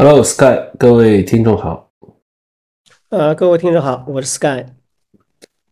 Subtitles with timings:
[0.00, 1.90] Hello Sky，各位听众好。
[3.08, 4.64] 呃，各位听众好，我是 Sky。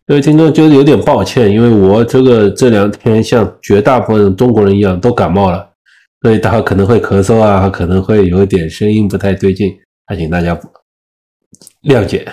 [0.05, 5.71] 各位听众，就是有点抱歉，因为我这个这两天像绝大部分中国人一样都感冒了，
[6.23, 9.73] 所以大家可能会咳嗽啊，可能会有一点声音不太对劲，
[10.07, 10.59] 还请大家
[11.85, 12.27] 谅解。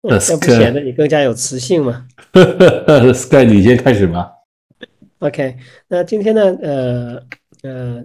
[0.00, 2.06] 那不显得你更加有磁性吗？
[3.12, 4.30] Sky，你先开始吧。
[5.18, 5.58] OK，
[5.88, 7.22] 那今天呢，呃
[7.64, 8.02] 呃。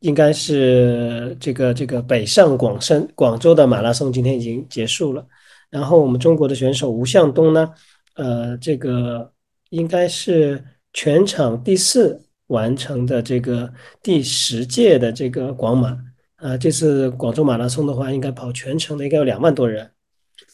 [0.00, 5.24] 应该是这个这个北上广深广州的马拉松今天已经结束了，
[5.70, 7.70] 然后我们中国的选手吴向东呢，
[8.14, 9.30] 呃，这个
[9.68, 13.70] 应该是全场第四完成的这个
[14.02, 15.96] 第十届的这个广马，
[16.36, 19.90] 啊，这次广州马拉松的话，应该跑全程的应该有两万多人，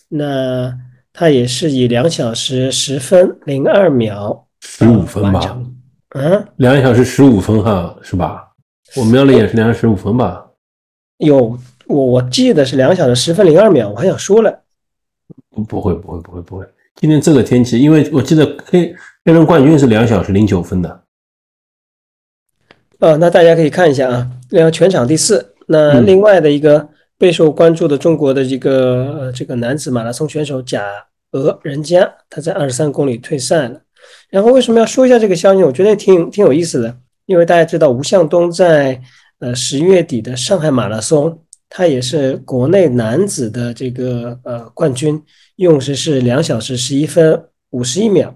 [0.09, 0.76] 那
[1.12, 5.62] 他也是以两小时十分零二秒十五分吧，
[6.10, 8.45] 嗯，两小时十五分哈，是吧？
[8.95, 10.46] 我瞄了眼是两小时十五分吧？
[11.18, 14.62] 有我我记得是两小时十分零二秒，我还想说了，
[15.51, 21.02] 不不会不会不会不会，今天这个天气，因为我记得黑黑人冠军是两小时零九分的。
[22.98, 25.54] 呃，那大家可以看一下啊，然后全场第四。
[25.68, 30.82] 那另外的一个备受关注的中国的这个呃这个男子马拉松选手贾
[31.32, 33.80] 俄仁佳，他在二十三公里退赛了。
[34.30, 35.62] 然后为什么要说一下这个消息？
[35.62, 36.96] 我觉得挺挺有意思的。
[37.27, 39.01] 因为大家知道吴向东在
[39.41, 45.21] 呃十月底的上海马拉松，他也是国内男子的这个呃冠军，
[45.57, 48.35] 用时是两小时十一分五十一秒。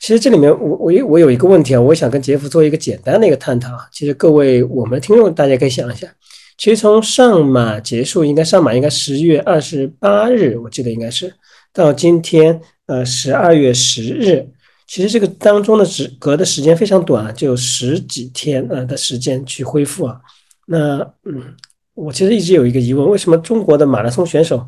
[0.00, 3.86] 其实这里面我我我有一个问题啊，我想跟杰夫做一个简单的一个探讨啊。
[3.92, 6.08] 其实各位我们听众大家可以想一下，
[6.56, 11.34] 其实从上马结束，应该上马应该十月二十八日，我记得应该是
[11.72, 14.48] 到今天呃十二月十日。
[14.88, 20.18] 其实这个当中的只隔的时间非常短，就十几天呃的时间去恢复啊。
[20.66, 21.54] 那嗯，
[21.92, 24.66] 我其实一直有一个疑问，为什么中国的马拉松选手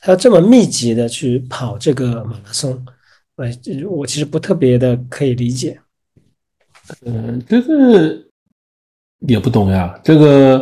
[0.00, 2.84] 他要这么密集的去跑这个马拉松？
[3.36, 3.48] 呃，
[3.88, 5.78] 我其实不特别的可以理解。
[7.06, 8.18] 嗯，这个
[9.20, 9.96] 也不懂呀。
[10.02, 10.60] 这个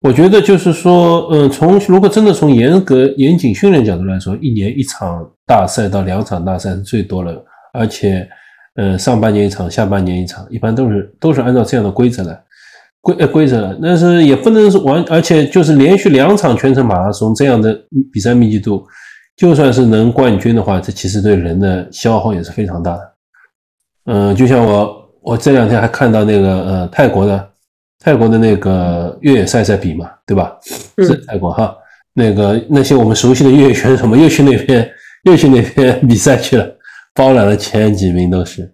[0.00, 7.44] 我觉得就是说，嗯，从如果真的从严格严谨训练角度来说，一年一场大赛到两场大赛是最多了。
[7.72, 8.28] 而且，
[8.76, 12.40] 呃，上半年一场，下半年一场，一般都是都是按照这样的规则来
[13.00, 17.76] 规呃规则，但是也不能是完，而且就是连续两场全程马拉松这样的
[18.12, 18.86] 比赛密集度，
[19.36, 23.12] 就算是能冠军的话，这其实对人的消耗也是非常大的。
[24.06, 27.50] 嗯，就像我我这两天还看到那个呃泰国的
[27.98, 30.56] 泰国的那个越野赛赛比嘛，对吧？
[30.98, 31.74] 是泰国哈，
[32.14, 34.88] 那个那些我们熟悉的越野选手们又去那边
[35.24, 36.76] 又去那边比赛去了。
[37.12, 38.72] 包揽了前几名都是，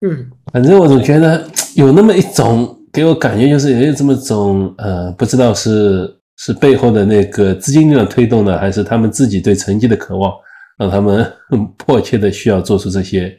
[0.00, 10.32] 嗯，反正我总觉得有那么一种给我感觉，就是有这么种呃，不知道是是背后的那个资金力量推动的，还是他们自己对成绩的渴望，
[10.78, 13.36] 让他们很 迫切的需要做出这些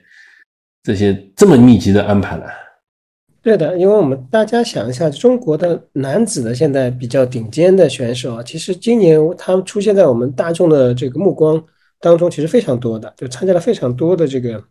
[0.84, 2.54] 这些这么密集的安排来。
[3.42, 11.64] 对的，因为我们大家想一下，中国的男子的现在比较顶尖的选手啊，其实今年他们出现在我们大众的这个目光。
[12.00, 14.64] 当中其实非常多的，就参加了非常多的这个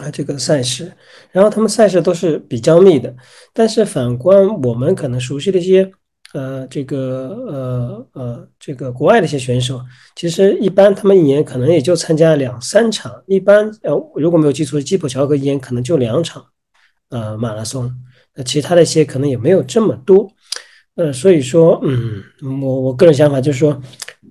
[0.00, 0.90] 啊这个赛事，
[1.32, 3.14] 然后他们赛事都是比较密的。
[3.52, 5.90] 但是反观我们可能熟悉的一些
[6.32, 9.80] 呃这个呃呃这个国外的一些选手，
[10.16, 16.46] 其实一般他们一年可能也就参加两三场，一般呃如果没有记错，基普乔格一年可能就两场
[17.10, 17.94] 呃马拉松，
[18.34, 20.32] 那其他的一些可能也没有这么多。
[20.94, 22.22] 呃，所以说嗯，
[22.62, 23.82] 我我个人想法就是说。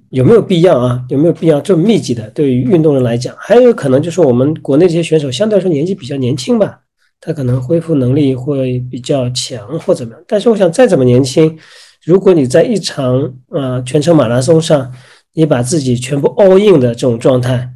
[0.09, 1.03] 有没有必要啊？
[1.09, 2.29] 有没有必要这么密集的？
[2.31, 6.79] 对于运动员来讲，还有可能就是我们国内这些选手相对来说年纪比较年轻吧，
[7.21, 10.23] 他可能恢复能力会比较强或怎么样。
[10.27, 11.57] 但是我想，再怎么年轻，
[12.03, 14.91] 如果你在一场呃全程马拉松上，
[15.33, 17.69] 你把自己全部 all in 的这种状态，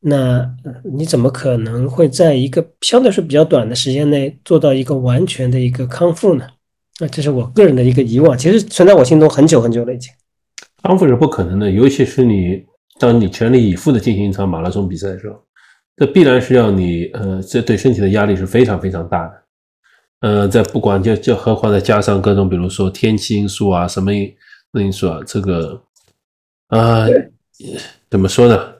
[0.00, 0.48] 那
[0.94, 6.46] 你怎么可能会在一个相对来说比较短的时间内做到一个完全的一个康复呢？
[7.00, 10.12] 那这是我个人的一个疑问，其实存在我心中很久很久了已经。
[10.82, 12.64] 康复是不可能的，尤其是你
[12.98, 15.38] 当你全力以赴的进行一场马拉松比赛的时候，
[15.96, 19.42] 这必然是让你呃，这对身体的压力是非常非常大的。
[20.20, 25.82] 呃，在不管就就何况再加上各种比如说天气因素啊，什么因素啊，这个
[26.68, 27.06] 啊，
[28.10, 28.72] 怎么说呢？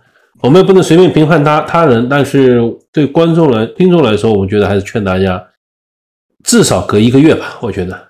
[0.42, 2.60] 我们也不能随便评判他他人，但是
[2.92, 5.46] 对观众来听众来说，我们觉得还是劝大家
[6.44, 7.58] 至少隔一个月吧。
[7.60, 8.08] 我觉得，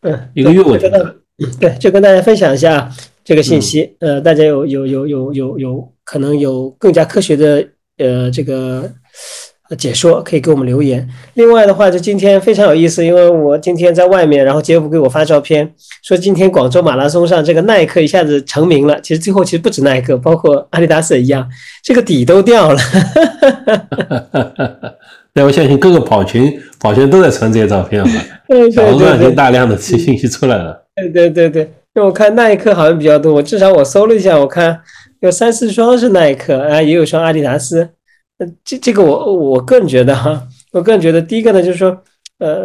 [0.00, 1.16] 嗯，一个月我觉得，
[1.60, 2.90] 对，就跟大家分享一下。
[3.26, 7.66] 这个信息，呃，大家有有有有有有可能有更加科学的
[7.98, 8.88] 呃这个
[9.76, 11.04] 解说，可以给我们留言。
[11.34, 15.68] 另外的话，就今天非常有意思，因为我今天在外面，然后杰夫给我发照片，
[16.04, 19.00] 说今天广州马拉松上这个耐克一下子成名了。
[19.00, 21.48] 其实最后其实不止耐克，包括阿迪达斯也一样，
[21.82, 22.80] 这个底都掉了。
[25.34, 28.14] 那我相信各个跑群跑群都在传这些照片嘛，
[28.72, 30.80] 小红书上已经大量的信息出来了。
[30.94, 34.78] 对对对对，因为我看耐克好像比较多，我至少我搜了一下，我看
[35.20, 37.88] 有三四双是耐克啊，也有双阿迪达斯。
[38.36, 41.98] 呃，这这个我我个人觉得哈，我个人觉得第一个呢，就是说，
[42.38, 42.58] 呃，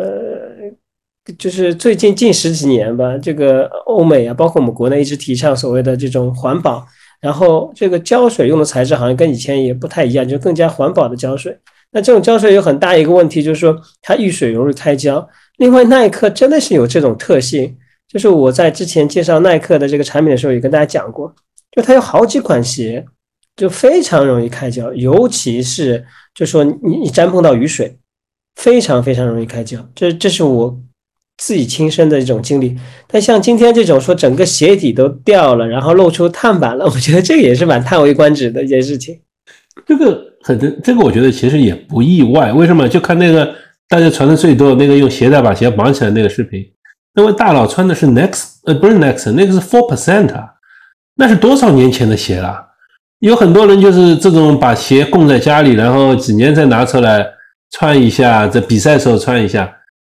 [1.40, 6.86] 就是最近近十几年吧，这个欧美啊，包括我们国内一直提倡所谓的这种环保，
[7.22, 11.58] 然后这个胶水用的材质好像跟以前也不太一样，就更加环保的胶水。
[11.94, 15.26] 那这种胶水有很大一个问题，就是说它遇水容易开胶。
[15.56, 17.78] 另外，耐克真的是有这种特性，
[18.12, 21.34] 就是我在之前介绍耐克的这个产品的时候也跟大家讲过，
[21.72, 23.06] 就它有好几款鞋。
[23.58, 26.04] 就非常容易开胶，尤其是
[26.34, 27.98] 就说你你沾碰到雨水，
[28.56, 29.78] 非常非常容易开胶。
[29.94, 30.80] 这这是我
[31.38, 32.76] 自己亲身的一种经历。
[33.08, 39.20] 但像今天这种说整个鞋底都掉了，然后露出碳板了， 我觉得这也是蛮叹为观止的一件事情。
[39.86, 42.54] 这个很这个我觉得其实也不意外。
[42.54, 42.88] 为什么？
[42.88, 43.54] 就看那个
[43.90, 46.66] 大家传的最多那个用鞋带把鞋绑起来那个视频，
[47.14, 50.32] 那位大佬穿的是 Next，呃，不是 Next，那个是 Four Percent，
[51.16, 52.68] 那是多少年前的鞋了？
[53.20, 57.26] 有很多人就是这种把鞋供在家里，然后几年再拿出来
[57.72, 59.72] 穿一下，在比赛时候穿一下。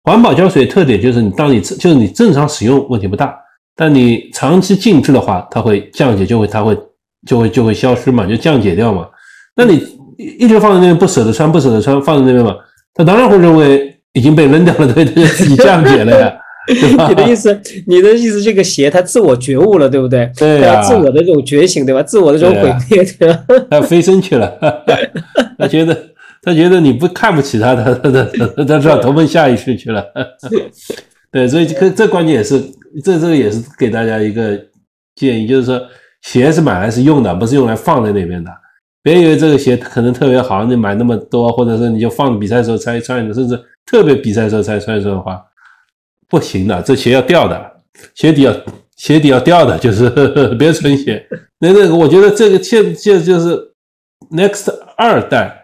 [0.03, 3.35] 环保胶水特点就是你当你就是你正常使用问题不大，
[3.75, 6.77] 但你长期静置的话，它会降解，就会它会
[7.25, 9.07] 就会就会消失嘛，就降解掉嘛。
[9.55, 9.81] 那你
[10.17, 12.55] 一直放在那边不舍得穿，不舍得穿，放在那边嘛，
[12.93, 16.33] 他当然会认为已经被扔掉了，对对，自己降解了呀。
[17.09, 20.31] 你的意思，你的意思，这个鞋它自我觉悟了，对不对？
[20.37, 22.01] 对呀，自我的这种觉醒，对吧？
[22.01, 23.43] 自我的这种毁灭，对吧？
[23.69, 24.51] 他飞升去了，
[25.59, 25.97] 他觉得
[26.41, 30.05] 他觉得你不看不起他，他他他他知道投奔下一世去了。
[31.31, 32.61] 对，所以这这关键也是，
[33.03, 34.57] 这这个也是给大家一个
[35.15, 35.81] 建议，就是说
[36.21, 38.51] 鞋是买来是用的，不是用来放在那边的。
[39.01, 45.41] 别以为这个鞋可能特别好，你买那么多，或者说你就放比赛时候才穿的，甚至特别比赛时候才穿的话。
[46.33, 47.71] 不行的，这鞋要掉的，
[48.15, 48.51] 鞋底要
[48.95, 50.09] 鞋底要掉的，就是
[50.57, 51.23] 别穿鞋。
[51.59, 53.55] 那那个，我觉得这个现现就是
[54.31, 55.55] Next 二代，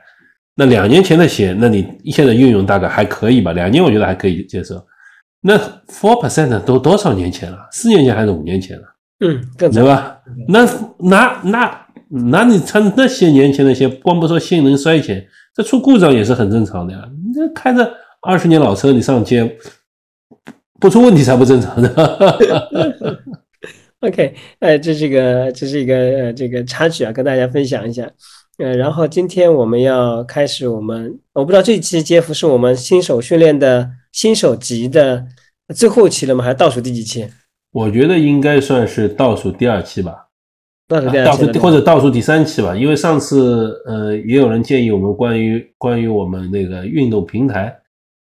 [0.54, 3.52] 那两年前的鞋，那你现在运用大概还可以吧？
[3.54, 4.76] 两年我觉得还可以接受。
[5.42, 7.58] 那 Four Percent 都多少年前了？
[7.72, 8.84] 四年前还是五年前了？
[9.22, 10.20] 嗯，对吧？
[10.48, 10.70] 那
[11.00, 15.26] 那那那你穿那些年前的鞋，光不说性能衰减，
[15.56, 17.00] 这出故障也是很正常的呀。
[17.26, 17.92] 你这开着
[18.22, 19.58] 二十年老车，你上街。
[20.80, 21.90] 不出问题才不正常的。
[24.02, 28.10] OK，呃，这是一个，这是一个呃，这个插曲啊，跟大家分享一下。
[28.58, 35.26] 呃，然后今天我们要开始我们，我不知道这一期杰夫是我们新手训练的新手级的
[35.76, 36.44] 最后期了吗？
[36.44, 37.28] 还是倒数第几期？
[37.72, 40.28] 我觉得应该算是倒数第二期吧。
[40.88, 42.74] 倒数第二期，或者倒数第三期吧。
[42.74, 47.78] 因为上次呃，也有人建议我们关于关于我们那个运动平台，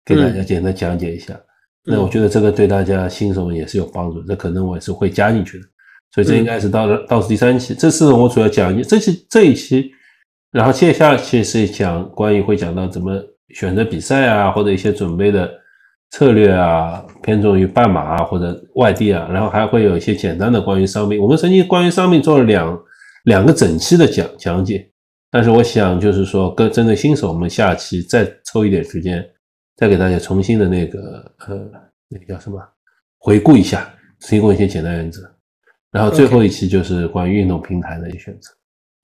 [0.03, 1.39] 给大家简单讲解一下。
[1.85, 5.65] 那我觉得这个对大家新手们也是有帮助，这可能我也是会加进去的，
[6.13, 7.73] 所以这应该是到了倒数第三期。
[7.73, 9.91] 这次我主要讲一这期这一期，
[10.51, 13.19] 然后接下去是讲关于会讲到怎么
[13.55, 15.49] 选择比赛啊，或者一些准备的
[16.11, 21.19] 策略啊，偏重于半马啊或者外地啊，然后还会有一些简单的关于伤病。
[21.19, 22.79] 我们曾经关于伤病做了两
[23.23, 24.87] 两个整期的讲讲解，
[25.31, 29.25] 但是我想就是说，跟针对新手，我们下期再抽一点时间。
[29.79, 31.71] 再给大家重新的那个呃，
[32.09, 32.61] 那个叫什么？
[33.17, 35.21] 回顾一下，提供一些简单原则。
[35.89, 38.51] 然后最后一期就是关于运动平台的一些选择。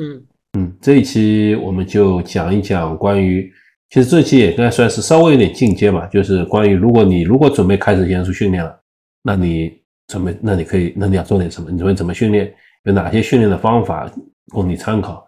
[0.03, 0.25] 嗯
[0.57, 3.49] 嗯，这一期我们就讲一讲关于，
[3.89, 8.77] 其实这期也应该算是稍微有点进阶吧，就是关于如果你如果准备开始严肃训练了，
[9.21, 11.71] 那你准备那你可以那你要做点什么？
[11.71, 12.53] 你准备怎么训练？
[12.83, 14.11] 有哪些训练的方法
[14.49, 15.25] 供你参考？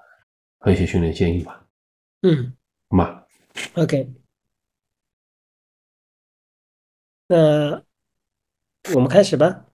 [0.60, 1.66] 和一些训练建议吧。
[2.24, 2.52] 嗯，
[2.90, 3.22] 好吗
[3.76, 4.10] ？OK。
[7.28, 7.82] 那
[8.96, 9.66] 我们开始吧。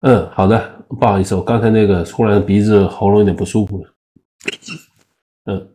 [0.00, 0.78] 嗯，好的。
[1.00, 3.94] 不好意思，我刚才那个突然鼻子喉咙有点不舒服了。
[5.46, 5.68] 嗯，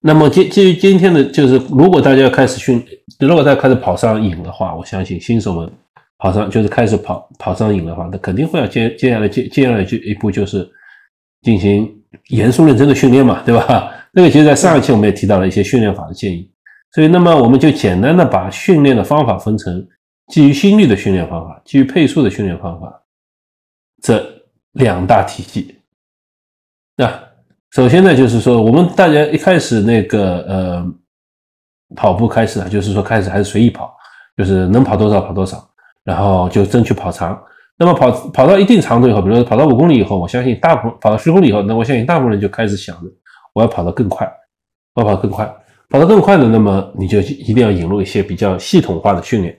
[0.00, 2.84] 那么今基于今天的就是，如果大家要开始训，
[3.18, 5.72] 如果大家开始跑上瘾的话，我相信新手们
[6.18, 10.70] 跑上就是开始跑跑上瘾的话，那肯定会要接接下来接接下来就一步就是
[11.40, 11.90] 进行
[12.28, 13.90] 严肃认真的训练嘛，对吧？
[14.12, 16.50] 那个其实，在上一期我们也提到了一些训练法的建议。
[16.96, 19.86] 所以，那么我们就简单的把训练的方法分成
[20.28, 23.02] 基于心率的训练方法、基于配速的训练方法
[24.02, 24.26] 这
[24.72, 25.78] 两大体系。
[26.96, 27.12] 那
[27.72, 30.86] 首先呢，就是说我们大家一开始那个呃
[31.94, 33.94] 跑步开始啊，就是说开始还是随意跑，
[34.34, 35.68] 就是能跑多少跑多少，
[36.02, 37.38] 然后就争取跑长。
[37.76, 43.10] 那么跑跑到一定长度以后，比如说跑到五公里以后，我相信大部分跑到十公里以后，那我相信大部分人就开始想着
[43.52, 44.26] 我要跑得更快，
[44.94, 45.54] 我要跑更快，
[45.88, 49.56] 跑得更快的，那么你就一定要引入一些比较系统化的训练。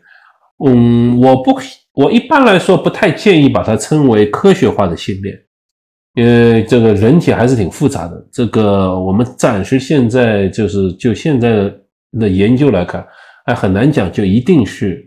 [0.65, 1.57] 嗯，我不，
[1.93, 5.35] 我一般来说不太建议把它称为科学化的训练，
[6.15, 8.27] 因为这个人体还是挺复杂的。
[8.31, 11.71] 这个我们暂时现在就是就现在
[12.19, 13.05] 的研究来看，
[13.45, 15.03] 还很难讲就一定是。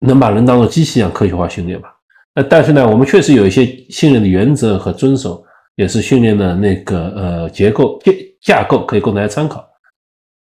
[0.00, 1.88] 能把人当做机器一样科学化训练吧？
[2.36, 5.42] 那但是呢，我们确实有一些训练的原则和遵守，
[5.74, 7.98] 也是训练的那个呃结构
[8.42, 9.64] 架构可以供大家参考。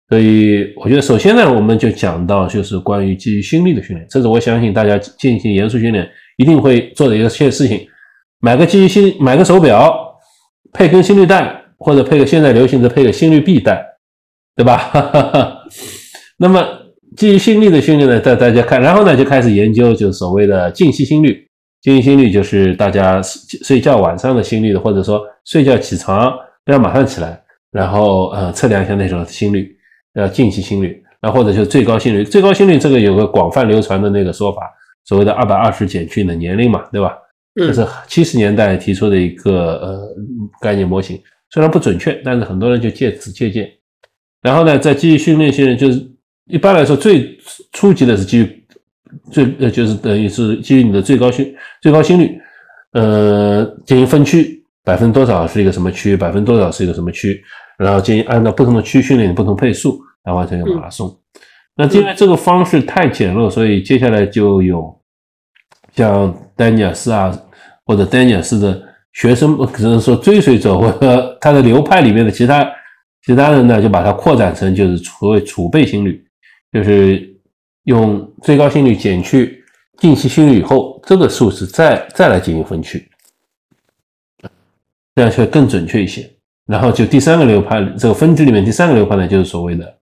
[0.09, 7.87] 所以我觉得，首先呢，我们就讲到就是关于基于心率的训练，这是我相信大家进行严肃训练一定会做的一个事情。
[8.39, 10.15] 买个基于心，买个手表，
[10.71, 13.83] 配根心率带，或者配个现在流行的配个心率臂带，
[14.55, 15.63] 对吧？
[16.37, 16.65] 那么。
[17.15, 21.47] 基于心率的训练呢，带大家看，然后呢就开始研究，就是所谓的静息心率。
[21.81, 26.31] 静息心率就是大家睡觉晚上的心率，或者说睡觉起床
[26.63, 27.41] 不要马上起来，
[27.77, 29.77] 然后呃测量一下那种心率，
[30.15, 31.01] 呃近期心率。
[31.21, 34.61] 那或者就是最高心率，最高心率这个有个广泛流传的那个说法，
[35.05, 37.17] 所谓的二百二十减去你的年龄嘛，对吧？
[37.55, 40.15] 这是七十年代提出的一个呃
[40.61, 41.19] 概念模型，
[41.49, 43.69] 虽然不准确，但是很多人就借此借鉴。
[44.41, 46.05] 然后呢，在基于训练训练就是。
[46.49, 47.37] 一般来说，最
[47.73, 48.65] 初级的是基于
[49.33, 52.39] 最呃，就是等于是基于你的最高心最高心率，
[52.93, 57.43] 呃，进行分区，百分多少是一个什么区，百分多少是一个什么区，
[57.77, 61.15] 然后进行按照不同的区训练不同配速来完成一个马拉松。
[61.75, 64.99] 那因为这个方式太简陋，所以接下来就有
[65.93, 67.31] 像丹尼尔斯啊，
[67.85, 72.67] 或者丹尼尔斯的学生，可能说追随者或者他的流派里面的其他
[73.23, 76.23] 其他人呢，就把它扩展成就是所谓储备心率。
[76.73, 77.33] 就是
[77.83, 79.63] 用最高心率减去
[79.99, 83.09] 近期心率以后，这个数值再再来进行分区，
[85.15, 86.29] 这样会更准确一些。
[86.67, 89.97] 然后就第三个流派，这个分支里面第三个流派呢，就是所谓的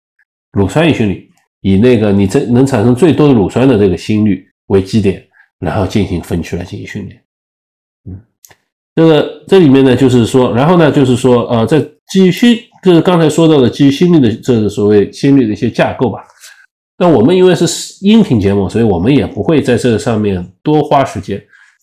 [0.53, 1.29] 乳酸心率，
[1.61, 5.23] 以那个你这能产生最多的乳酸的这个心率为基点，
[5.59, 7.21] 然后进行分区来进行训练。
[8.09, 8.19] 嗯，
[8.95, 11.79] 这个这里面呢，就是说，然后呢，就是说，呃，在
[12.11, 16.19] 基于心，就是刚才说到的基于心率的这个所谓心率的一些架构吧。
[16.97, 17.65] 那我们因为是
[18.01, 21.39] 音频节目，所以我们也不会在这上面多花时间，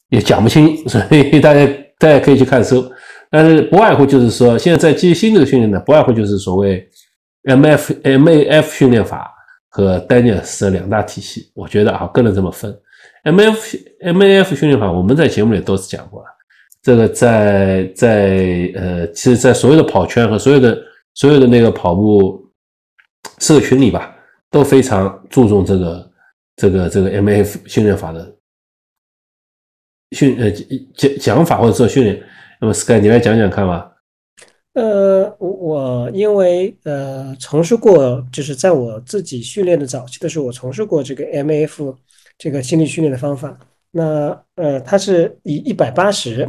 [0.09, 1.65] 也讲不清，所以大家
[1.99, 2.85] 大家可以去看书。
[3.33, 6.87] 但是不外乎就是说，现在在基于新的训练呢，不外乎就是所谓
[7.45, 9.33] M F M A F 训练法
[9.71, 11.51] 和丹尼尔斯两大体系。
[11.55, 12.79] 我觉得啊，个人这么分
[13.25, 16.27] ，M F M A F 训练法，我们在节目里都是讲过了。
[16.83, 20.79] 这个在在呃，其实，在所有的跑圈和所有的
[21.15, 22.49] 所有的那个跑步
[23.39, 24.15] 社群里吧。
[24.53, 26.11] 都非常注重这个
[26.57, 28.37] 这个这个 M A F 训练法的
[30.11, 30.51] 训呃
[30.95, 32.23] 讲讲法或者做训练，
[32.63, 33.91] 那么 Sky 你来讲讲看吧。
[34.75, 41.97] 呃，我因为呃从事过，就是在我自己训练的早期的时候，我从事过这个 M F
[42.39, 43.59] 这个心理训练的方法。
[43.91, 46.49] 那呃，它是以一百八十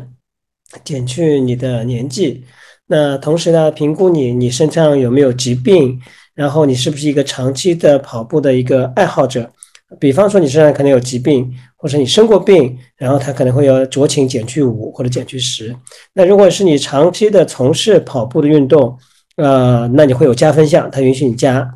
[0.84, 2.46] 减去你的年纪，
[2.86, 6.00] 那同时呢，评估你你身上有没有疾病。
[6.36, 9.52] 然后你是不是一个长期的跑步的一个爱好者？
[10.00, 15.76] 比方说你身上可能有疾病，或者你生过病，然后他可能会有酌情减去五或者减去十。
[16.14, 18.98] 那如果是你长期的从事跑步的运动，
[19.38, 21.76] 呃，那你会有加分项，它允许你加。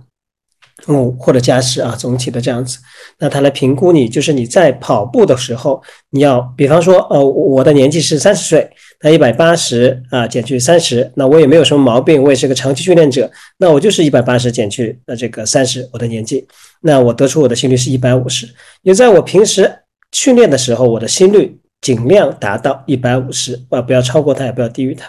[0.88, 2.78] 五或者加十啊，总体的这样子，
[3.18, 5.82] 那他来评估你，就是你在跑步的时候，
[6.12, 8.70] 你要比方说，呃，我的年纪是三十岁，
[9.02, 16.48] 那一百八十啊减去三十，那我也没有什么毛病，我也是个长期训练者，那我就是一百八十减去呃这个三十，我的年纪，
[16.82, 18.48] 那我得出我的心率是一百五十，
[18.82, 19.72] 也在我平时
[20.12, 25.08] 训练的时候，我的心率尽量达到一百五十啊，不要超过它，也不要低于它，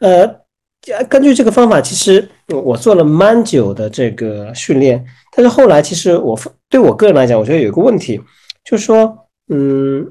[0.00, 0.36] 呃。
[1.08, 5.04] 根据这个方法，其实我做了蛮久的这个训练，
[5.34, 6.38] 但是后来其实我
[6.70, 8.20] 对我个人来讲，我觉得有一个问题，
[8.64, 9.18] 就是说，
[9.48, 10.08] 嗯，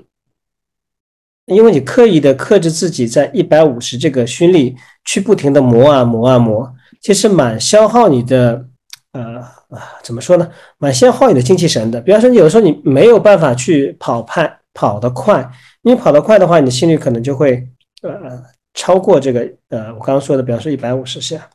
[1.48, 4.76] 因为你刻意的克制自己在一百五十这个心率
[5.06, 6.72] 去不停的磨啊磨啊磨，
[7.02, 8.66] 其实蛮消耗你的，
[9.12, 10.50] 呃啊，怎么说呢？
[10.78, 12.02] 蛮消耗你的精气神的。
[12.02, 15.50] 比方说，有时候你没有办法去跑派跑得快，
[15.84, 17.68] 你跑得快的话，你心率可能就会，
[18.02, 18.42] 呃。
[18.78, 21.48] 超过这个，呃，我刚刚说的，比方说一百五十下，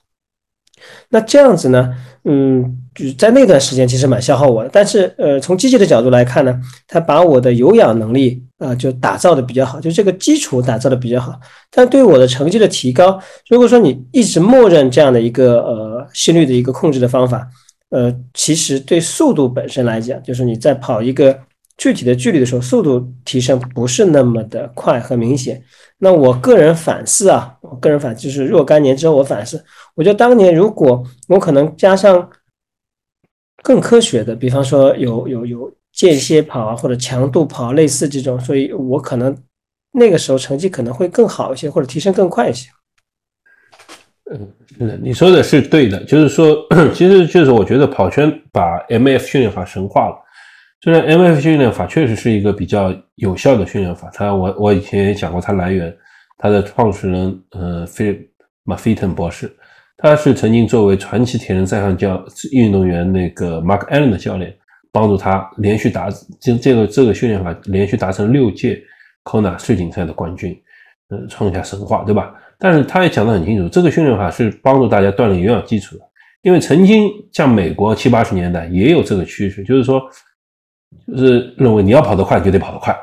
[1.09, 1.95] 那这样子呢，
[2.25, 4.71] 嗯，就在那段时间其实蛮消耗我的。
[4.73, 11.39] 但是，呃，从积极的角度来看呢，它把我的有氧能力啊就打造的比较好，就这个基础打造的比较好。
[11.71, 17.47] 但对我的成绩的提高，如果说你一直默认这样的一个呃心率的一个控制的方法，
[17.91, 21.37] 呃，其实对速度本身来讲，就是你在跑一个
[21.77, 25.61] 具体的距离的时候，速度提升不是那么的快和明显。
[25.99, 32.29] 那我个人反思啊，我个人反就是若干年之后我反思，我觉得当年如果我可能加上
[33.63, 39.37] 更科学的，比方说有有有间歇跑啊，或者强度跑类似这种，所以我可能
[39.93, 42.69] 那个时候成绩可能会更好一些，或者提升更快一些。
[44.33, 44.49] 嗯，
[44.79, 46.57] 是的，你说的是对的，就是说，
[46.95, 50.17] 其实就是我觉得跑圈把 M F 训练法神化了。
[50.83, 55.95] 虽然 M F 训练法确实是一个比较有效的训练法，它我我以前也讲过它来源，
[56.41, 58.19] 他的创始人呃菲
[58.65, 59.55] 马菲滕博士，
[59.99, 64.57] 他是曾经作为传奇铁人三项教运动员那个 Mark Allen 的教练，
[64.91, 66.09] 帮助他连续达
[66.41, 68.83] 这这个这个训练法连续达成六届
[69.25, 70.59] Kona 世锦赛的冠军，
[71.11, 72.35] 呃，创下神话，对吧？
[72.59, 76.03] 但是他也讲得很清楚，这个训练法是帮助大家锻炼有氧基础的。
[76.43, 80.01] 因为曾经像美国七八十年代也有这个趋势，就是说，
[81.07, 82.97] 就是认为你要跑得快就得跑得快，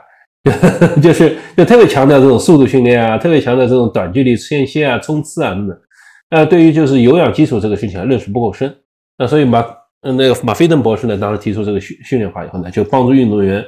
[1.01, 5.77] 就是就特别强调这种速度训练啊，特别强调这种短距离间歇啊、冲刺啊等等。
[6.29, 8.73] 那对于就是有氧基础这个事情，认识不够深。
[9.17, 9.65] 那所以马
[10.01, 13.63] 那个马菲登博士呢，当时提出这个训训练法以后呢，就帮助运动员。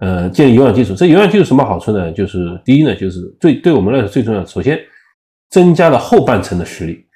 [0.00, 2.12] 呃，建立有氧基础，这有氧基础什么好处呢？
[2.12, 4.78] 就是第一呢，就是最对我们来说最重要，首先。
[5.50, 7.06] 增加了后半程的实力，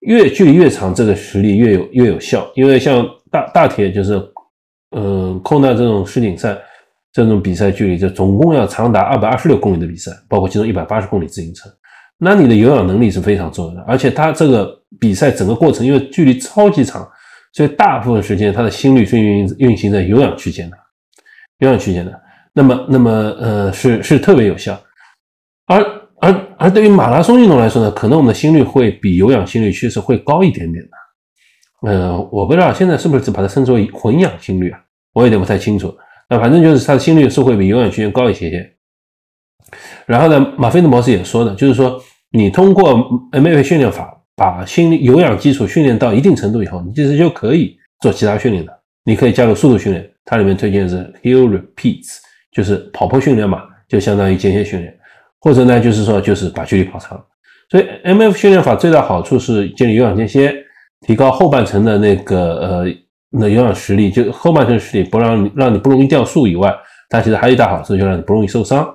[0.00, 2.46] 越距离越长，这个实力越有越有效。
[2.54, 4.22] 因为像大大铁就是，
[4.94, 6.58] 嗯，空纳这种世锦赛
[7.12, 11.68] 这种比赛距离，就总共要长达二百二十六公里的比赛，包括其中一百八十公里自行车。
[12.18, 17.08] 那你的有氧能力是非常重要的，而且它这个比赛整个过程因为距离超级长，
[17.52, 20.76] 所以大部分时间它的心率是运运行在有氧区间的，
[21.58, 22.22] 有氧区间的。
[22.52, 24.80] 那么，那么呃，是是特别有效，
[25.66, 26.00] 而。
[26.22, 31.90] 而而对于马拉松运动来说呢，可能我们的心率会比有氧心率确实会高一点点的。
[31.90, 34.78] 呃，我不知道现在是不是只把它称之为混氧心率啊？
[35.14, 35.96] 我有点不太清楚。
[36.30, 38.72] 那反正就是它的心率是会比有氧区间高一些些。
[40.06, 42.00] 然后呢，马菲的模式也说的，就是说
[42.30, 42.94] 你通过
[43.32, 48.72] M A 训练法把心有氧基础训练到一定程度以后，你其实就可以做其他训练的。
[49.04, 52.18] 你可以加入速度训练，它里面推荐是 Hill Repeats，
[52.52, 54.96] 就是跑坡训练嘛，就相当于间歇训练。
[55.40, 57.20] 或者呢，就是说，就是把距离跑长。
[57.70, 60.54] 所以，M F 训练法最大好处是建立有氧间歇，
[61.06, 62.86] 提高后半程的那个呃
[63.30, 66.74] 那有氧实力，就后半程实力不让你让你不容易掉速以外，
[67.08, 68.88] 它其实还有一大好处，就让你不容易受伤。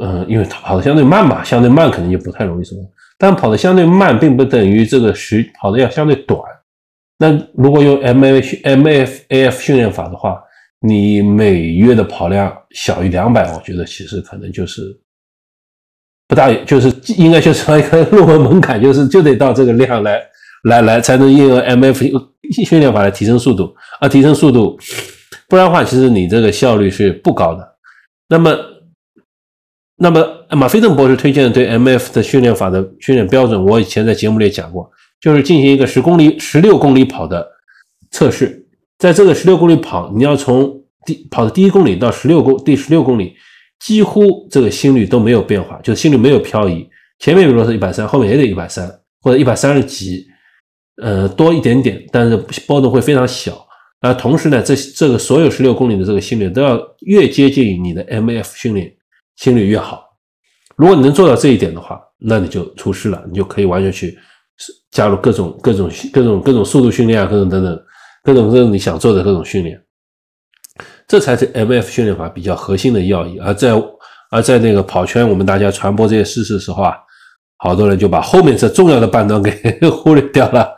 [0.00, 2.84] 嗯，因为它跑的相对慢嘛，相对慢肯定就不太容易受伤。
[3.18, 6.40] 但跑的相对慢，并不等于这个时跑的要相对短。
[7.18, 10.38] 那如果用 M F M F A F 训练法的话，
[10.80, 14.82] 你每月的跑量小于两百，我觉得其实可能就是。
[16.28, 20.20] 不大，就是应该就是一个 入门门槛，就是就得到这个量来
[20.64, 22.04] 来来，才能应用 M F
[22.64, 24.78] 训练法来提升速度啊，提升速度，
[25.48, 27.76] 不然的话，其实你这个效率是不高的。
[28.28, 28.56] 那么，
[29.96, 37.46] 那么马菲登博士推荐的对 M F 的训练法的训练标准，我以前在节目里也讲过，就是进行一个十公里、十六公里跑的
[38.10, 38.66] 测试，
[38.98, 43.34] 在这个十六公里跑，你要从第跑的第一公里到十六公第十六公里。
[43.78, 46.88] 几乎这个心率都没有变化，就心率没有漂移。
[47.18, 50.26] 前面比如说是一百三，后面也得一百三或者一百三十几，
[51.02, 53.66] 呃，多一点点，但是波动会非常小。
[54.00, 58.92] 而同时呢，这这个所有十六公里的这个心率都要越接近于你的 M F 训练
[59.36, 60.04] 心率越好。
[60.76, 64.16] 如果你能做到这一点的话，那你就出师了，你就可以完全去
[64.90, 67.82] 加入各种各种各种各种速度训练啊，各种等等
[68.22, 69.80] 各种各种你想做的各种训练。
[71.08, 73.72] 这才是 M F 训练法比较核心的要义，而在
[74.30, 76.94] 而在那个跑圈，我们大家传播这些事实的时候啊，
[77.56, 79.50] 好多人就把后面这重要的半段给
[79.90, 80.74] 忽略掉了。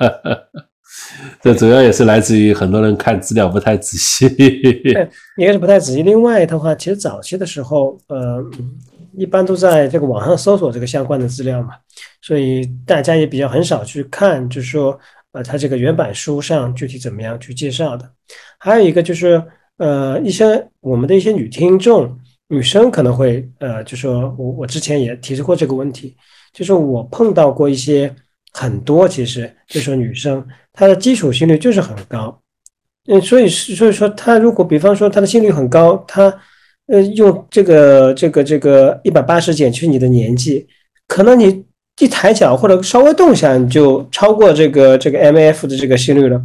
[1.43, 4.27] 这主要也是来自于很多人看资料不太仔细，
[5.39, 8.43] 应该是不太仔细，另外的话，其实早期的时候，呃，
[9.17, 11.71] 一般都在这个网上搜索这个相关的资料嘛，
[12.23, 14.99] 所以大家也比较很少去看，就是说，
[15.33, 18.11] 呃，它这个原版书上具体怎么样去介绍的。
[18.59, 19.43] 还有一个就是。
[19.79, 26.17] 呃，一些我们的一些女听众、女生可能会，呃，就说我我之前也提出过这个问题，
[26.59, 28.13] 就是我碰到过一些
[28.53, 32.37] 很多，其实就说女生她的基础心率就是很高，
[33.07, 36.35] 嗯，所以是所以说她如果比方说她的心率很高，她
[36.89, 40.67] 呃用这个这个这个一百八十减去你的年纪，
[41.07, 41.65] 可能你
[42.01, 46.43] 一抬脚或者稍微动一下，你就超过这个这个 MAF 的这个心率了。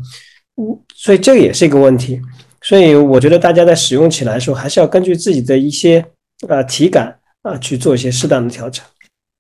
[0.57, 2.21] 嗯，所以这也是一个问题。
[2.61, 6.05] 所以我觉得大家在使用起来的时候，还是要根据自己的一些
[6.47, 8.85] 呃体感啊去做一些适当的调整。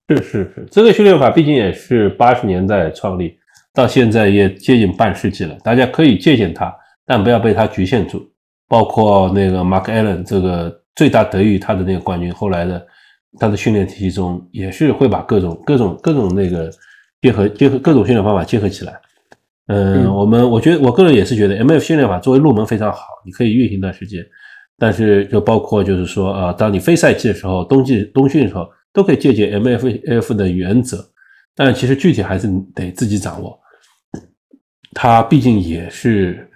[0.09, 3.35] 是是是，这个训练法毕竟也是八十年代创立，
[3.73, 5.57] 到现在也接近半世纪了。
[5.63, 6.73] 大家可以借鉴它，
[7.05, 8.23] 但不要被它局限住。
[8.67, 12.83] 包括那个 Mark Allen 这个最大得益于他的那个冠军，后来的
[13.39, 16.71] 他的训练体系中也是会把各种各种各种那个
[17.21, 18.93] 结合结合各种训练方法结合起来。
[19.67, 24.23] 嗯，我们我觉得我个人也是觉得 M F 训练法作为入门非常好，你可以运行一段时间。
[24.79, 31.03] 但是就包括就是说啊，当你非赛季的时候，冬季冬训的时候，都可以借鉴 M F F 的原则。
[31.55, 33.59] 但其实具体还是得自己掌握。
[34.93, 36.49] 它毕竟也是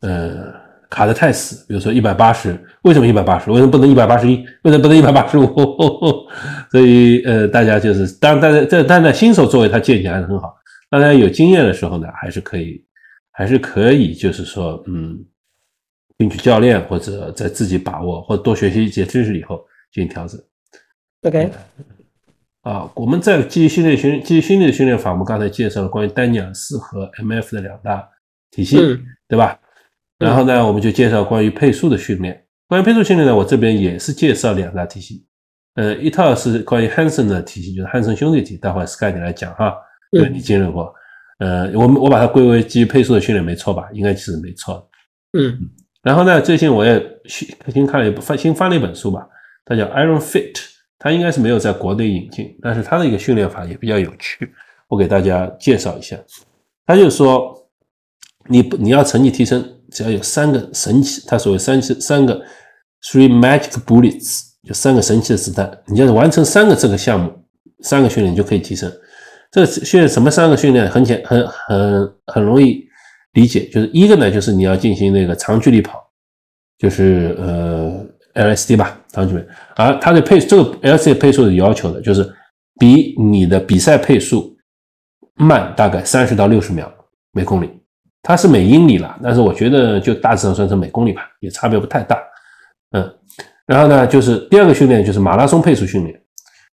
[0.00, 0.52] 呃
[0.88, 3.50] 卡的太死，比如说一百八十，为什么一百八十？
[3.50, 4.36] 为什么不能一百八十一？
[4.62, 5.46] 为什么不能一百八十五？
[6.70, 10.56] 所以呃，大家就是当大家这但在新手作为，他借鉴还是很好。
[10.88, 12.84] 大家有经验的时候呢，还是可以，
[13.30, 15.18] 还是可以，就是说，嗯，
[16.18, 20.40] 听取教练或者在自己把握，或者多学习一些知识以后进行调整。
[21.22, 21.50] OK，
[22.62, 28.08] 啊，我们在记忆训练训记忆训练的训练法，我们刚才介绍了关于丹尼尔斯和 MF 的两大
[28.50, 28.78] 体系，
[29.28, 29.58] 对吧？
[30.18, 32.42] 然后呢，我们就介绍关于配速的训练。
[32.68, 35.26] 关于配速训练呢，我这边也是介绍两大体系。
[35.74, 39.74] 呃，一套是关于汉森的体系，就是汉森兄弟体，待会 Sky 你来讲哈。
[40.10, 40.92] 对你经历过，
[41.38, 43.88] 呃，我们我把它归为基于配速的训练，没错吧？
[43.92, 44.88] 应该是没错。
[45.38, 45.56] 嗯，
[46.02, 49.28] 然后呢，最近我也新新看了一部翻新翻了一本书吧，
[49.64, 50.56] 它叫 Iron Fit，
[51.00, 54.52] 它应该是没有在国内引进，但是它的一个训练法也比较有趣，
[54.86, 56.14] 我给大家介绍一下。
[56.86, 57.56] 他就说，
[58.48, 62.38] 你不你要成绩提升，只要有三个神奇，他所谓三七三个
[63.02, 67.32] three magic bullets，就三个神奇的子弹，你要是完成三个这个项目，
[67.80, 68.92] 三个训练就可以提升。
[69.50, 72.84] 这训练什么三个训练很简很很很容易
[73.32, 75.98] 理解，就是一个呢，就是你要进行那个长距离跑，
[76.78, 79.44] 就是呃 LSD 吧，长距离。
[79.76, 82.28] 而它的配这个 LSD 配速是要求的，就是
[82.78, 84.56] 比你的比赛配速
[85.34, 86.92] 慢大概三十到六十秒
[87.32, 87.70] 每公里。
[88.22, 92.18] 它是每英里了，但是我觉得就大致上算成每公里吧，也差别不太大。
[92.90, 93.14] 嗯，
[93.66, 96.22] 然后呢，就是第二个训练就是马拉松配速训练。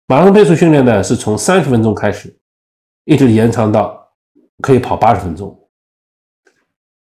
[0.08, 2.36] 马拉松配速训练呢，是从三十分钟开始。
[3.06, 4.00] 一直延长到
[4.62, 5.58] 可以跑八十分钟。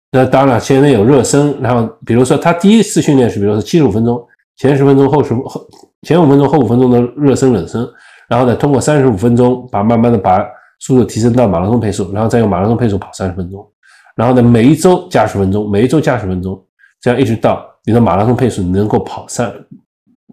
[0.10, 4.26] 那当然，前面有热身，然后比如说他第一次训练是，比如说七十五分钟，
[4.62, 5.68] 前十分钟后十后
[6.04, 7.84] 前五分钟后五分钟的热身冷身，
[8.30, 10.46] 然后呢通过三十五分钟把慢慢的把
[10.80, 13.68] 速度提升到马拉松配速，然后再用马拉松配速跑三十分钟，
[14.16, 16.64] 然后呢每一周加十分钟，每一周加十分钟，
[17.02, 19.52] 这样一直到你的马拉松配速能够跑三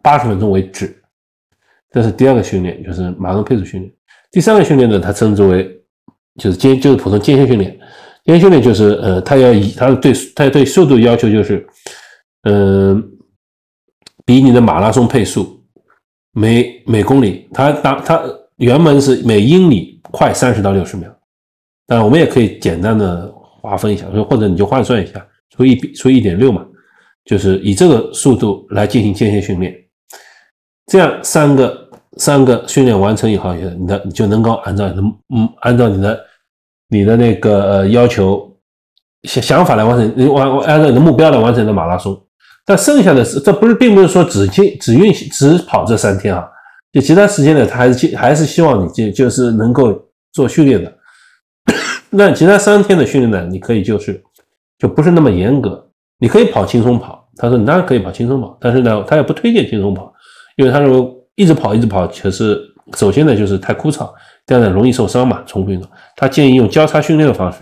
[0.02, 0.94] 八十分钟为止。
[1.90, 3.90] 这是第二个训练，就是马拉松配速训练。
[4.30, 5.74] 第三个训练呢，它称之为
[6.36, 7.70] 就是间就是普通间歇训练。
[8.26, 11.66] 间歇训练就是呃，它要以它对它对速度要求就是，
[12.42, 13.02] 嗯，
[14.28, 15.58] 比你的马拉松配速
[16.32, 18.22] 每每公里，它当它
[18.56, 21.10] 原本是每英里快三十到六十秒。
[21.86, 26.62] 当然，我们也可以简单的划分一下，说或者你就换算一下，除一除一点六嘛，
[27.24, 29.74] 就是以这个速度来进行间歇训练。
[30.86, 31.88] 这样三个。
[32.16, 36.20] 三个训练完成以后，你的你就能够按照你的嗯，按照你的
[36.88, 38.58] 你的那个呃要求
[39.22, 42.20] 想想法来完成，你完按照你的目标来完成你的马拉松。
[42.68, 46.46] 但剩下的是，这不是并不是说只进只运行只跑这三天啊，
[46.92, 49.98] 就其他时间呢，他还是还是希望你进就是能够
[50.32, 50.92] 做训练的。
[52.10, 54.22] 那其他三天的训练呢，你可以就是
[54.78, 55.82] 就不是那么严格，
[56.18, 57.26] 你可以跑轻松跑。
[57.38, 60.12] 他说你当然可以跑轻松跑，但是呢，他也不推荐轻松跑，
[60.56, 61.14] 因为他认为。
[61.38, 62.60] 一直跑，一直跑，可是
[62.96, 64.10] 首先呢就是太枯燥，
[64.44, 65.88] 第二呢容易受伤嘛，重复运动。
[66.16, 67.58] 他建议用交叉训练的方式，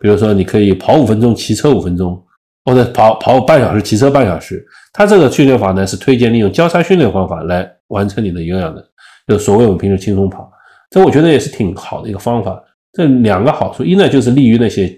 [0.00, 2.20] 比如说你可以跑五分钟，骑车五分钟，
[2.64, 4.64] 或者跑跑半小时，骑车半小时。
[4.92, 8.84] 他这个训练法呢是推荐利用交叉训练方法来完成你的有氧的，
[9.28, 10.50] 就所谓我们平时轻松跑。
[10.90, 12.60] 这我觉得也是挺好的一个方法。
[12.92, 14.92] 这两个好处，一呢就是利于那些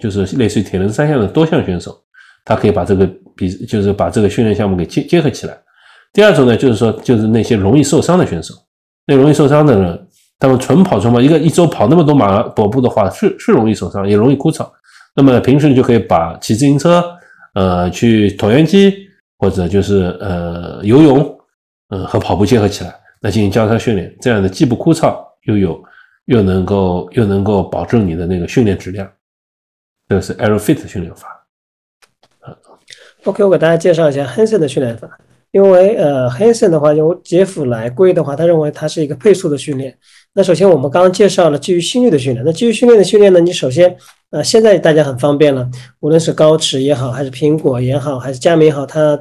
[0.00, 1.94] 就是类似于铁人三项的多项选手，
[2.44, 3.06] 他可以把这个
[3.36, 5.54] 比就是把这个训练项目给结结合起来。
[6.14, 8.54] 第二种呢，就是说，就是那些容易受伤的选手，
[9.06, 10.08] 那容易受伤的人，
[10.38, 14.66] 他们纯跑纯跑，一个一周跑那么多马跑步的话，是是容易受伤，也容易枯燥。
[15.18, 17.04] 那么平时你就可以把骑自行车，
[17.54, 21.38] 呃，去椭圆机，或者就是呃游泳，
[21.88, 25.82] 呃和跑步结合起来，来进行交叉训练，这样的既不枯燥，又有
[26.26, 29.10] 又能够又能够保证你的那个训练质量。
[30.08, 31.44] 这个是 Aerofit 训练法。
[33.24, 35.18] OK，我给大家介绍一下 Hansen 的训练法。
[35.50, 39.98] 因为呃，Hansen 的话由杰夫来归的话，他认为它是一个配速的训练。
[40.34, 43.96] 那首先我们刚刚介绍了基于心率的训练，那基于训练的训练呢，你首先
[44.30, 45.68] 呃现在大家很方便了，
[46.00, 49.18] 无论是高驰也好，还是苹果也好，还是佳明也好，它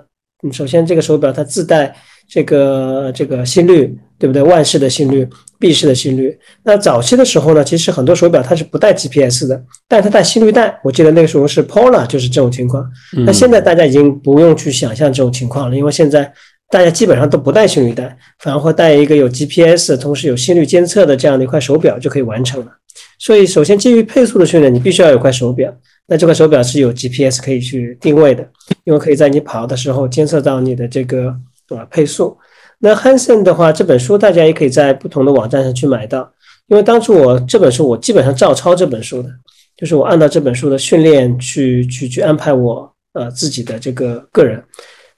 [0.51, 1.95] 首先这个手表它自带
[2.27, 4.41] 这个这个心率，对不对？
[4.41, 5.27] 万氏的心率。
[5.59, 10.79] 闭式的心率，那早期的时候呢，其实很多手表它是不带 GPS 的，但它带心率带。
[10.83, 12.87] 我记得那个时候是 Polar，就是这种情况。
[13.25, 16.31] 那现在大家已经不用去想象这种情况了，因为现在
[16.69, 22.71] 大家基本上都不带心率带，反而会带一个有 GPS，同时有心率监测的这样的一块手表就可以完成了。
[23.19, 25.73] 所以，首先基于配速的训练，你必须要有块手表。
[26.07, 28.47] 那这块手表是有 GPS 可以去定位的，
[28.83, 31.35] 因为可以在你跑的时候监测到你的这个
[31.69, 32.37] 呃配速。
[32.79, 36.31] 那 Hansen 的话，这本书大家也可以在不同的网站上去买到。
[36.67, 39.29] 因为当初我这本书，我基本上照抄这本书的，
[39.75, 44.63] 就是我按照这本书的训练去去去安排我呃自己的这个个人。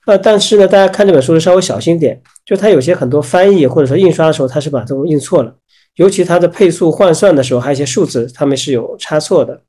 [0.05, 5.53] 呃，但是呢，大家看这本书的稍微小心点，就它有些很多翻译或者说印刷的时候，它是把这种印错了，
[5.99, 9.61] 尤其它的配速换算的时候，还有一些数字，它们是有差错的。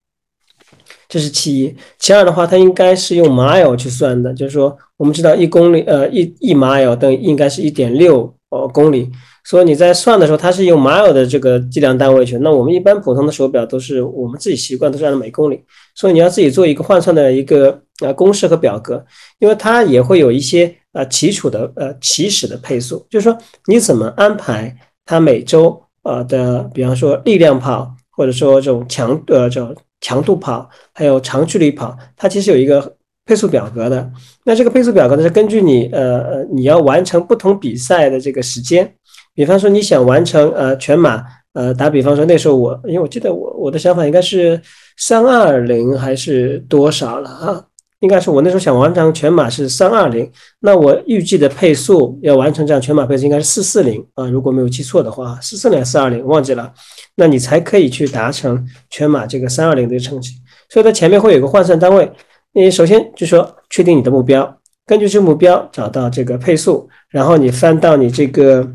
[1.08, 9.10] 这是其一，其二的话，它应该是用 mile 去算的，就是说，我们知道一公里，呃，一一 mile 等于应该是一点六呃公里，
[9.42, 12.38] 所以你在算的时候，它是用 mile 的这个计量单位去。
[12.38, 15.60] 那我们一般普通的手表都是我们自己习惯都是按照每公里，
[15.96, 19.04] 所以你要自己做一个换算的一个呃公式和表格，
[19.40, 24.72] 因为它也会有一些呃基础的呃起始的配速，就是说你怎么安排
[25.04, 29.74] 它每周呃的，比方说力量跑，或者说这种强呃这种。
[30.02, 34.10] 强度跑还有长距离跑，它其实有一个配速表格的。
[34.46, 38.90] 那这个配速表格呢，是根据你呃呃你要完成不同比赛的这个时间。
[39.34, 44.58] 比方说你想完成呃全马，呃打比方说那时候我，因为我记得我我的想法应该是
[44.96, 47.62] 三二零还是多少了啊？
[48.00, 56.72] 应该是我那时候想完成全马是三二零，那我预计的配速要完成这样全马配速应该是四四零啊，如果没有记错的话，四四零四二零忘记了，
[57.16, 60.30] 那你才可以去达成全马这个三二零的成绩。
[60.70, 62.10] 所以它前面会有个换算单位，
[62.54, 68.66] 你首先就说确定你的目标，根据这个目标找到这个配速，然后你翻到你这个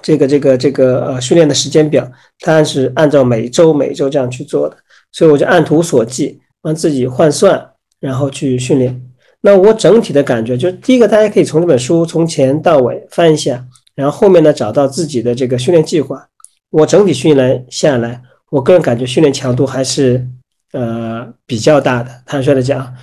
[0.00, 2.08] 这个这个这个呃训练的时间表，
[2.38, 4.76] 它是按照每周每周这样去做的，
[5.10, 7.68] 所以我就按图索骥，帮自己换算。
[8.02, 9.00] 然后去训练。
[9.40, 16.26] 那我整体的感觉就是，第一个，大家可以从这本书从前到尾翻一下，然后后面呢找到自己的这个训练计划。
[16.70, 20.26] 我整体训练下来，我个人感觉训练强度还是
[20.72, 22.10] 呃比较大的。
[22.26, 22.94] 坦率的讲，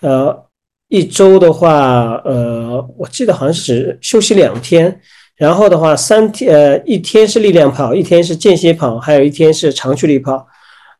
[0.00, 0.44] 呃，
[0.88, 5.00] 一周的话，呃，我记得好像是休息两天，
[5.36, 10.46] 然后的话三天，呃，一天是力量跑，一天是间歇跑，还有一天是长距离跑，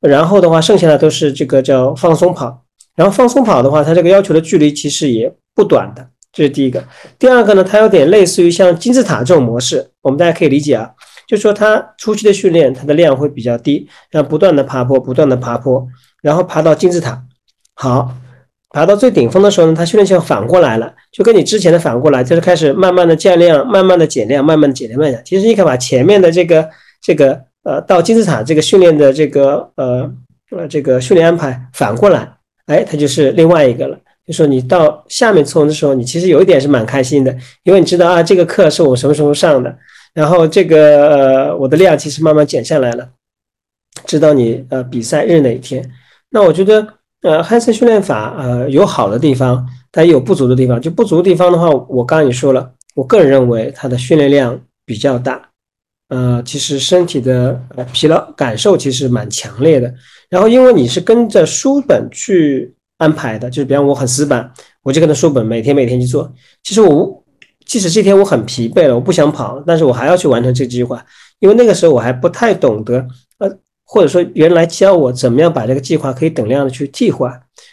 [0.01, 2.65] 然后的话剩下的都是这个叫放松跑。
[2.99, 6.83] 然后放松跑的话，它这个要求的距离其实也不短的，这是第一个。
[7.17, 10.91] 第二个呢，它有点类似于像金字塔这种模式，我们大家可以理解啊，
[11.29, 15.87] 就说它初期的训练，它的量会比较低，然后不断的爬坡，不断的爬坡，
[16.23, 17.23] 然后爬到金字塔，
[17.75, 18.13] 好，
[18.71, 26.69] 爬到最顶峰的时候呢，它训练就反过来了，就跟你之前的反过来，就是开始慢慢的降量，慢慢的减量，慢慢的减量，慢慢其实你可以把前面的这个
[27.01, 30.13] 这个呃到金字塔这个训练的这个呃
[30.51, 32.38] 呃这个训练安排反过来。
[32.69, 33.99] 哎，它就是另外一个了。
[34.27, 39.75] 就说你到下面冲的时候，你其实有一点是蛮开心的，因为你知道啊，这个课是我什么时候上的，
[40.13, 43.09] 然后这个呃我的量其实慢慢减下来了，
[44.05, 45.83] 知道你呃比赛日哪一天。
[46.29, 46.87] 那我觉得
[47.23, 50.79] 呃汉森训练法呃有好的地方，但也有不足的地方。
[50.79, 55.48] 就不足的地方的话，我刚刚也说了，我个人认为它的训练量比较大，
[56.09, 57.61] 呃，其实身体的
[57.93, 59.93] 疲劳感受其实蛮强烈的。
[60.31, 64.51] 然后，因为你是跟着书本去安排的，就是比方我很死板，
[64.83, 66.33] 我就跟着书本每天每天去做。
[66.63, 67.25] 其实我
[67.67, 71.05] 即使这天我很疲惫了，我不想跑，但是我还要去完成这个计划，
[71.41, 73.07] 因为那个时候我还不太懂得，
[73.39, 73.51] 呃，
[73.85, 77.31] 或者说原来教我怎么样把这个计划可以等量的去替换，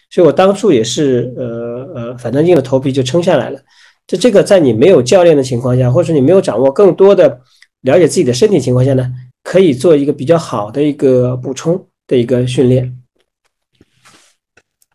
[0.10, 3.60] 所以我当初也是呃呃，反正硬着头皮就撑下来了。
[4.08, 7.40] 就这个在你没有教练的情况下，或者说你没有掌握更多的
[7.86, 11.88] 了解自己的身体情况下呢，可以做一个比较好的一个补充。
[12.08, 13.00] 的一个训练，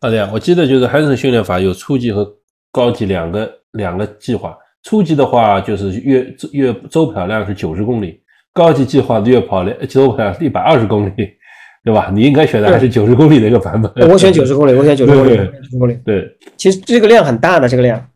[0.01, 2.25] 好的呀，我记得就是汉森训练法有初级和
[2.71, 4.57] 高级两个两个计划。
[4.85, 8.21] 初级的话就是月月周跑量是九十公里，
[8.55, 11.13] 高级计划的月跑量周跑量是一百二十公里，
[11.85, 12.13] 对吧？
[12.15, 14.09] 你应该选的还是九十公里的一个版本。
[14.09, 15.99] 我选九十公里，我选九十公里，九十公里。
[16.07, 16.25] 对，
[16.57, 18.10] 其实这个量很大的，这个量。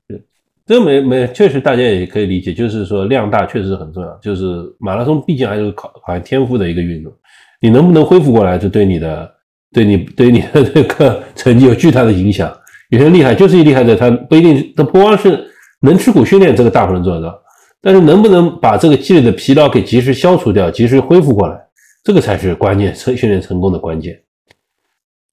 [0.67, 4.13] 对，这没没确实大家也可以理解，就是说量大确实很重要。
[4.23, 4.45] 就是
[4.79, 7.13] 马拉松毕竟还是考考验天赋的一个运动。
[7.61, 9.31] 你能不能恢复过来，就对你的、
[9.73, 12.53] 对你、对你的这个成绩有巨大的影响。
[12.91, 15.47] 有些厉害，就是一厉害的，他不一定，他不光是
[15.81, 17.43] 能吃苦训练，这个大部分人做得到。
[17.81, 21.59] 但是能不能把这个积累的疲劳给及时消除掉，及时恢复过来，
[22.03, 24.19] 这个才是关键，成训练成功的关键。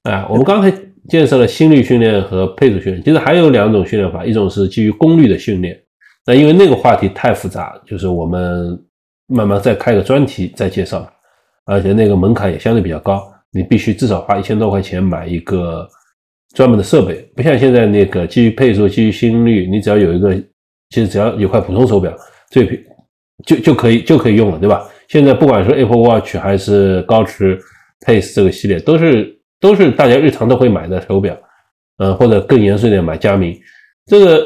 [0.04, 0.74] 啊，我们刚才
[1.10, 5.80] 介绍了心率训练和配速训练，其实还有两种训练法，一种是基于功率的训练。
[6.26, 8.80] 那因为那个话题太复杂，就是我们
[9.28, 11.12] 慢慢再开个专题再介绍，
[11.66, 15.88] 而且那个门槛也相对比较高，你必须至少花一千多块钱买一个
[16.54, 20.36] 专门的设备，不像现在那个基于配速、基于心率，你只要有一个，
[20.90, 22.16] 其实只要有块普通手表，
[22.52, 22.86] 最
[23.46, 24.88] 就就可以就可以用了，对吧？
[25.08, 27.60] 现在不管是 Apple Watch 还是高驰
[28.06, 31.38] Pace 这个系列，都是都是大家日常都会买的手表，
[32.00, 33.58] 嗯，或者更严肃一点买佳明，
[34.06, 34.45] 这个。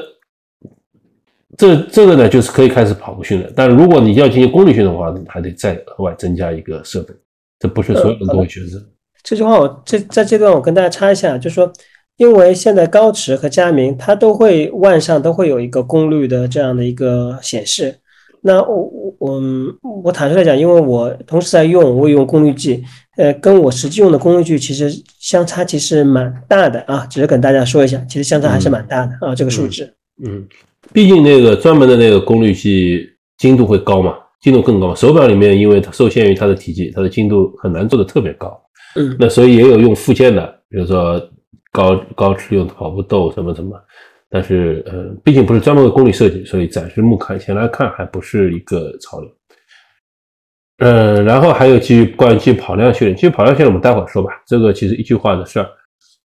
[1.57, 7.13] 这这个呢，就是可以开始跑步训练，但如果你要进行功率训练的话，还得再额外增加一个设备，
[7.57, 8.77] 这不是所有人都会选择。
[9.23, 11.71] 这句话我这在这段我跟大家插一下，就是说，
[12.17, 17.95] 因为现在高驰和佳明它都会腕上都会有一个功率的这样的一个显示。
[18.41, 19.41] 那我我
[19.81, 22.83] 我我坦率来讲，因为我同时在用，我也用功率计，
[23.17, 29.93] 呃，跟我实际用的功率计其实相差其实蛮大的啊，只是跟大家说一下，其实相差还是蛮大的啊，这个数值。
[30.23, 30.47] 嗯。
[30.93, 34.93] 毕竟那个专门的那个功率计精度会高嘛，精度更高。
[34.93, 38.55] 手表里面因为它受限于它的体积，它的精度很难做的特别高。
[38.95, 41.19] 嗯，那所以也有用附件的，比如说
[41.71, 43.71] 高高驰用跑步豆什么什么。
[44.29, 49.29] 但是呃，毕竟不是专门为功率设计，所以暂时目前来看还不是一个潮流。
[50.79, 54.31] 嗯，然后还有基于关于基于跑量训练，基于跑量训练我们待会儿说吧。
[54.45, 55.67] 这个其实一句话的事儿，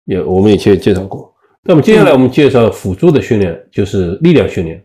[0.05, 1.35] 也我们以前也介绍过。
[1.63, 4.85] 那么接下来我们介绍辅助的训练，就是力量训练。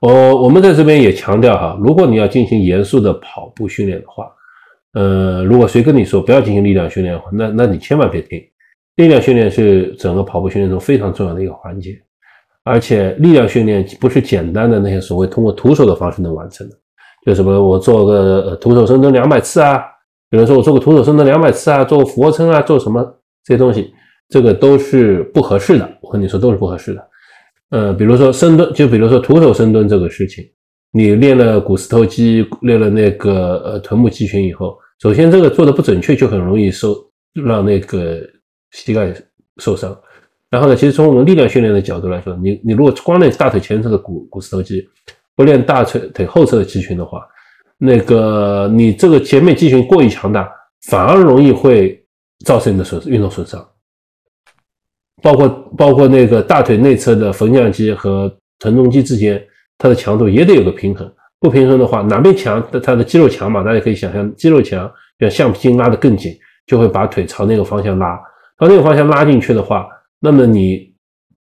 [0.00, 4.30] 我我们在这边也强调哈，如果你要进行严肃的跑步训练的话，
[4.94, 8.40] 呃，如果谁跟你说不要进行力量训练的话，那那你千万别听。
[8.96, 11.96] 力量训练是整个跑步训练中非常重要的一个环节，
[12.64, 16.76] 而且力量训练不是简单的那些所谓通过徒手的方式能完成的，
[17.28, 19.82] 就什么我做个徒手深蹲两百次啊，
[20.30, 23.04] 有人说我做个徒手深蹲两百次啊，做个俯卧撑啊，做什么
[23.44, 23.92] 这些东西。
[24.30, 27.08] 这个都是不合适的，我跟你说都是不合适的。
[27.68, 30.42] 呃，比如说深蹲，就比如说徒手深蹲这个事情，
[30.90, 36.96] 你练了股四头肌，练了那个呃臀部肌群以后，首先这个做的不准确，就很容易受
[37.34, 38.20] 让那个
[38.70, 39.14] 膝盖
[39.58, 39.94] 受伤。
[40.50, 44.82] 然后呢，其实从我们力量训练的角度来说，你你如果光练大腿前侧的股股四头肌，
[45.38, 47.24] 不练大腿腿后侧的肌群的话，
[47.78, 50.50] 那个你这个前面肌群过于强大，
[50.88, 52.04] 反而容易会
[52.44, 53.64] 造成你的损运动损伤。
[55.22, 59.40] 包括包括那个大腿内侧的缝匠肌和臀中肌之间，
[59.78, 61.08] 它的强度也得有个平衡。
[61.38, 68.16] 不平衡的话，哪边强，它的肌肉强嘛，大家可以想象，肌肉强，像橡皮筋拉得更紧，就会把腿朝那个方向拉。
[68.58, 69.86] 朝那个方向拉进去的话，
[70.18, 70.92] 那么你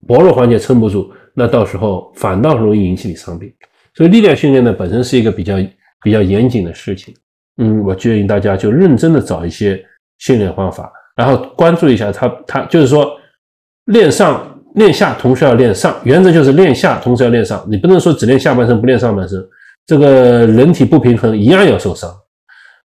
[0.05, 3.49] 薄弱环节撑不住，那到时候反倒容易引起你伤病。
[3.97, 5.55] 所以力量训练呢，本身是一个比较
[6.01, 7.13] 比较严谨的事情。
[7.57, 9.83] 嗯，我建议大家就认真的找一些
[10.19, 13.11] 训练方法，然后关注一下它，它就是说。
[13.87, 17.65] 练上练下，同时要练上，原则就是练下，同时要练上。
[17.69, 19.41] 你不能说只练下半身不练上半身，
[19.85, 22.13] 这个人体不平衡一样要受伤。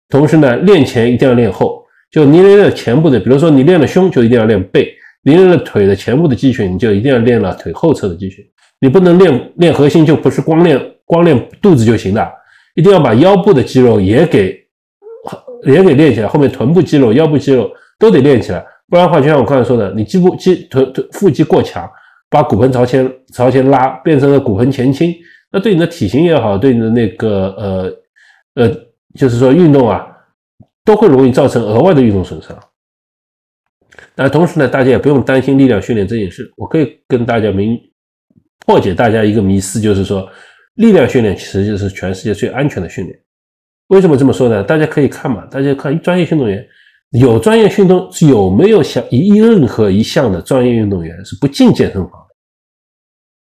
[0.09, 4.87] 同时呢，练前一定要练后，就你练了前部的，比如说你练了胸，就一定要练背；
[5.23, 8.45] 你练了腿的前部的肌群，你就一定要练了腿后侧的肌群。
[8.81, 12.31] 你不能练练核心，就不是光练光练肚子就行了，
[12.75, 14.57] 一定要把腰部的肌肉也给
[15.65, 18.65] 也给练起来，后面臀部肌肉、腰部肌肉都得练起来。
[18.89, 21.91] 不然的话，就像我刚才说的，你肌部肌臀臀腹肌过强，
[22.31, 25.15] 把骨盆朝前朝前拉，变成了骨盆前倾，
[25.51, 27.93] 那对你的体型也好，对你的那个呃
[28.55, 28.75] 呃，
[29.15, 30.07] 就是说运动啊，
[30.85, 32.57] 都会容易造成额外的运动损伤。
[34.15, 37.79] 那同时呢，大家也不用担心力量训练这件事，我可以跟大家明
[38.69, 40.29] 破解大家一个迷思，就是说
[40.75, 43.19] 力量训练其实就是全世界最安全的训练。
[43.87, 44.63] 为什么这么说呢？
[44.63, 46.63] 大家可以看嘛，大家看专业运动员。
[47.13, 52.13] 有专业运动有没有想一任何一项的专业运动员是不进健身房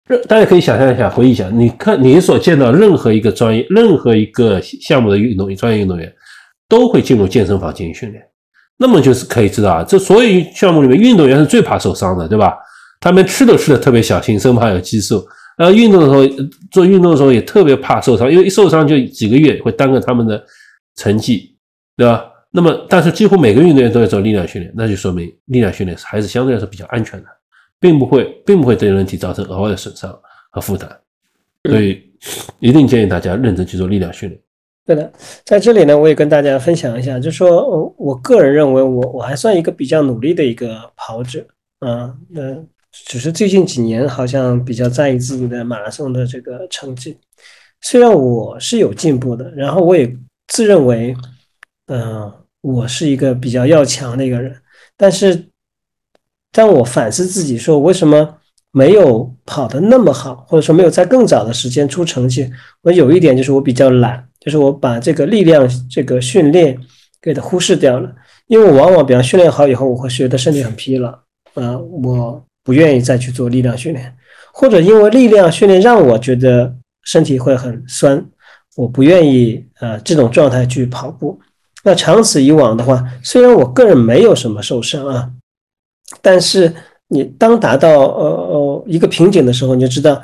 [0.08, 0.18] 的？
[0.26, 6.12] 大家可以想象一下，回忆一下，你看你所见到任何一个专业、任何一个项目的运动专业运动员
[6.68, 8.20] 都会进入健身房进行训练。
[8.76, 12.56] 那么就是可以知道啊，这所有项目里面，运动员是最怕受伤的，对吧？
[13.04, 15.22] 他们吃都吃的特别小心，生怕有激素。
[15.58, 20.42] 然后运动的时候做运动的时候也特别怕受伤，因为一受伤就几个月会耽搁他们的
[20.96, 21.54] 成绩，
[21.98, 22.24] 对吧？
[22.50, 27.26] 那么，但是几乎每个运动员都在做力量训练，那就说明力量训练还是相对来说比较安全的，
[27.78, 30.18] 并不会，并不会对人体造成额外的损伤
[30.50, 30.88] 和负担，
[31.68, 32.02] 所以
[32.58, 34.40] 一定建议大家认真去做力量训练。
[34.86, 35.12] 对的，
[35.44, 41.46] 在这里呢，我也跟大家分享一下，就说我我个人认为，我我还算一个比较努力的一个跑者
[41.80, 42.40] 啊，那
[43.06, 47.18] 只是最近几年好像比较在意自己的马拉松的这个成绩。
[47.80, 50.16] 虽然我是有进步的，然后我也
[50.46, 51.14] 自认为，
[51.88, 54.56] 嗯，我是一个比较要强的一个人，
[54.96, 55.48] 但是
[56.52, 58.36] 当我反思自己说为什么
[58.70, 62.50] 没有跑得那么好，或者说没有在更早的时间出成绩，
[62.82, 66.78] 我有一点就是我比较懒，就是我把这个力量这个训练
[67.20, 68.14] 给它忽视掉了，
[68.46, 71.10] 因为我往往比方训练好以后，我会觉得身体很疲劳，
[71.54, 74.16] 啊，我不愿意再去做力量训练，
[74.52, 76.74] 或者因为力量训练让我觉得。
[77.06, 78.24] 身体会很酸，
[78.76, 81.38] 我不愿意呃这种状态去跑步。
[81.82, 85.30] 那长此以往的话，虽然我个人没有什么受伤啊，
[86.22, 86.72] 但是
[87.08, 90.18] 你当达到呃呃一个瓶颈的时候，你就知道，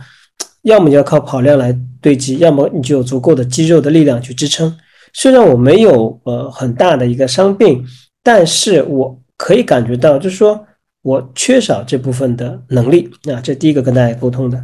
[0.62, 4.74] 要么你要靠跑量来堆积，要么你就有足够的肌肉的力量去支撑。
[5.12, 7.84] 虽然我没有呃很大的一个伤病，
[8.22, 10.66] 但是我可以感觉到，就是说
[11.02, 13.40] 我缺少这部分的能力啊。
[13.42, 14.62] 这第一个跟大家沟通的。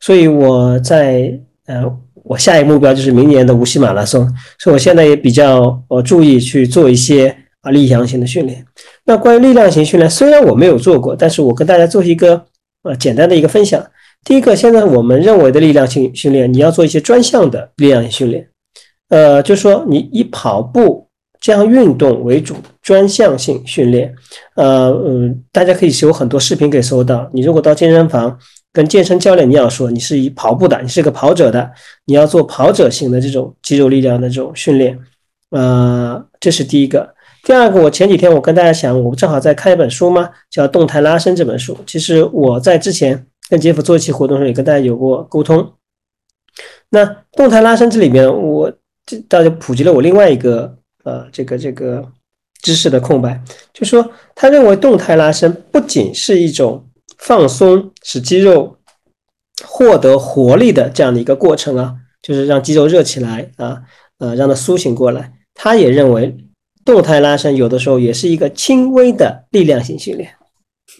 [0.00, 1.82] 所以我在呃，
[2.22, 4.26] 我下一个目标就是明年的无锡马拉松，
[4.58, 8.64] 所以我现在也比较呃注意去做一些啊力量型的训练。
[9.04, 12.44] 那关于力量型训练，虽然我没有做过，但是我跟大家做一个
[12.82, 13.82] 呃简单的一个分享。
[14.24, 18.48] 第一个，现在我们认为的力量性训练，你要做一些专项的力量训练，
[19.08, 21.03] 呃，就说你以跑步
[21.44, 24.10] 这样运动为主，专项性训练。
[24.56, 27.28] 呃嗯，大家可以有很多视频可以搜到。
[27.34, 28.38] 你如果到健身房。
[28.76, 31.70] 跟健身教练你要说，你是以跑步的，你是个跑者的，
[32.06, 34.98] 你要做跑者型的这种肌肉力量的这种训练，
[35.50, 37.08] 呃，这是第一个。
[37.44, 41.78] 第二个，我前几天我跟大家讲，我正好在看一本书嘛，叫《动态拉伸》这本书。
[41.86, 45.74] 其实我在之前跟杰夫做一期活动的时候，也跟大家有过沟通。
[46.90, 47.04] 那
[47.36, 48.72] 动态拉伸这里面，我
[49.06, 52.04] 这大家普及了我另外一个呃这个这个
[52.60, 53.40] 知识的空白，
[53.72, 56.84] 就说他认为动态拉伸不仅是一种。
[57.16, 58.76] 放松使肌肉
[59.64, 63.82] 获得活力的这样的一个过程啊，就是让肌肉热起来啊，
[64.18, 65.32] 呃，让它苏醒过来。
[65.54, 66.36] 他也认为
[66.84, 70.34] 动态拉伸有的时候也是一个轻微的力量型训练，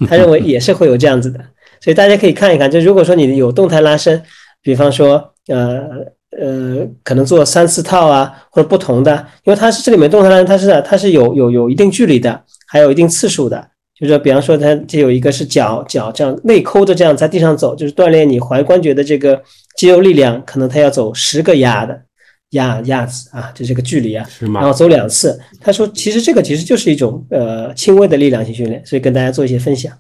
[0.09, 1.45] 他认为也是会有这样子的。
[1.81, 4.23] 所以大家可以看一看，就如果说你有动态拉伸，
[4.63, 6.07] 比方说呃
[6.41, 9.15] 呃，可能做三四套啊，或者不同的，
[9.45, 13.69] 因为它是这里面动态拉伸，它是它是有有有一定距离的，还有一定次数的。
[13.99, 19.41] 就是说，比方说，它这有一个是脚脚这样内抠着这样在地上走，就是锻炼你踝关节的这个
[19.77, 22.03] 肌肉力量，可能它要走十个压的
[22.51, 25.39] 压压子啊，就这个距离啊，然后走两次。
[25.61, 29.93] 他说，其实这个其实就是一种呃轻微的力量型训练，所以跟大家做一些分享。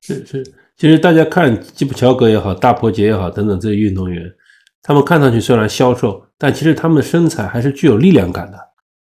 [0.00, 0.42] 是是，
[0.78, 4.22] 其实大家看基普乔格也好，大破杰也好等等这些运动员，
[4.86, 8.58] 他们看上去虽然消瘦，但其实他们的身材还是具有力量感的，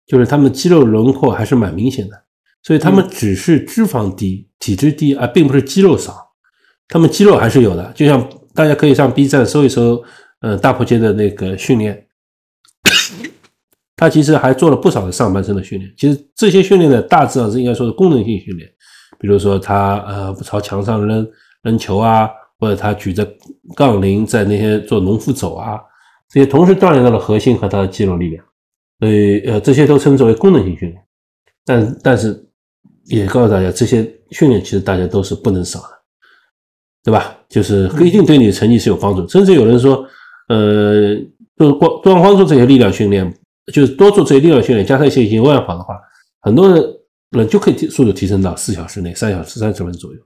[0.06, 2.24] 就是他们肌肉轮廓还是蛮明显的。
[2.62, 6.14] 所以他们只是脂肪低、体脂低，而并不是肌肉少。
[6.88, 8.22] 他们肌肉还是有的，就像
[8.54, 10.04] 大家可以上 B 站搜一搜，
[10.42, 12.06] 呃，大破街的那个训练，
[13.96, 15.90] 他其实还做了不少的上半身的训练。
[15.96, 18.68] 其实这些训练呢，大致上是应该说是功能性训练，
[19.18, 21.26] 比如说他呃朝墙上扔
[21.62, 22.28] 扔球啊，
[22.62, 23.28] 或者他举着
[23.74, 25.80] 杠铃在那些做农夫走啊，
[26.30, 28.44] 这些同时锻炼到了核心和他的肌肉力量。
[29.00, 31.04] 所以呃，这些都称之为功能性训练。
[31.66, 32.48] 但但是。
[33.06, 35.88] 也告诉大家，这些训练其实大家都是不能少的，
[37.02, 37.36] 对吧？
[37.48, 39.26] 就是一定对你的成绩是有帮助。
[39.26, 40.06] 甚至有人说，
[40.48, 41.16] 呃，
[41.56, 43.28] 就是光光光做这些力量训练，
[43.74, 45.98] 就是多做这些力量训练，加上一些有氧跑的话，
[46.42, 46.84] 很多人
[47.30, 50.20] 人就可以提速度提升到四小时内、三小时三十分左右。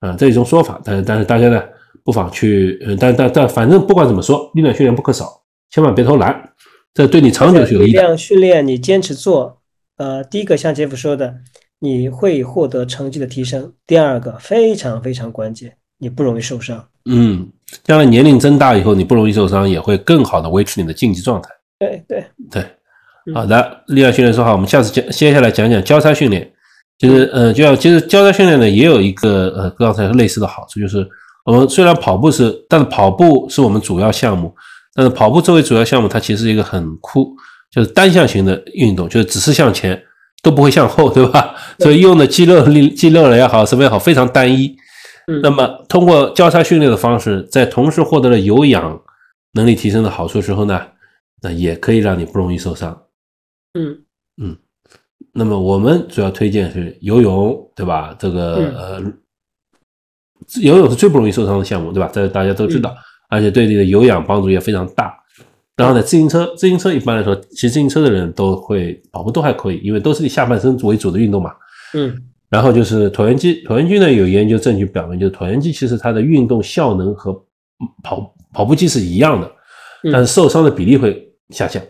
[0.00, 1.62] 啊，这一种说法，但是但是大家呢，
[2.04, 6.50] 不妨去，呃，但但但反正不管怎么说，力量训练不可少，千万别偷懒，
[6.92, 8.00] 这对你长久是有益的。
[8.00, 9.60] 力量训练你坚持做，
[9.96, 11.36] 呃，第一个像杰夫说的。
[11.82, 13.72] 你会获得成绩的提升。
[13.86, 16.86] 第二个非常非常关键，你不容易受伤。
[17.06, 17.48] 嗯，
[17.84, 21.48] 将来年龄增大以后，你不容易受伤，也会更好的维持你的竞技状态。
[21.78, 22.62] 对对对，
[23.32, 26.52] 好的，力量训练说好，我们下次讲，接下来讲讲交叉训练。
[27.00, 31.04] 其实，呃，就像其实交叉训练呢，也有一个呃刚才类似的好处，就是
[31.44, 34.54] 我们虽然跑步是，但是跑步是我们主要项目，
[34.94, 37.34] 但是跑步作为主要项目，它其实是一个很酷，
[37.72, 40.00] 就是单向型的运动，就是只是向前。
[40.42, 41.54] 都不会向后，对吧？
[41.80, 44.74] 所以用的肌肉力、肌肉也好，什么也好，非常单一。
[45.42, 48.98] 那么通过交叉训练的方式，在同时获得了有氧
[49.52, 50.80] 能力提升的好处时候呢，
[51.42, 53.02] 那也可以让你不容易受伤。
[53.78, 53.98] 嗯
[54.42, 54.56] 嗯。
[55.32, 58.14] 那么我们主要推荐是游泳，对吧？
[58.18, 59.02] 这个呃，
[60.60, 62.10] 游泳是最不容易受伤的项目，对吧？
[62.12, 62.94] 这大家都知道，
[63.28, 65.16] 而且对你的有氧帮助也非常大。
[65.76, 71.52] 然后呢，自行车，自行车一般来说，骑自行车的人都会跑步都还可以，因为都是以下半身为主的运动嘛。
[71.94, 72.14] 嗯，
[72.50, 77.32] 然后就是椭圆机，椭圆机呢有研究证据表明，就是椭圆机其实它的运动效能和
[78.02, 79.50] 跑跑步机是一样的，
[80.12, 81.82] 但是受伤的比例会下降，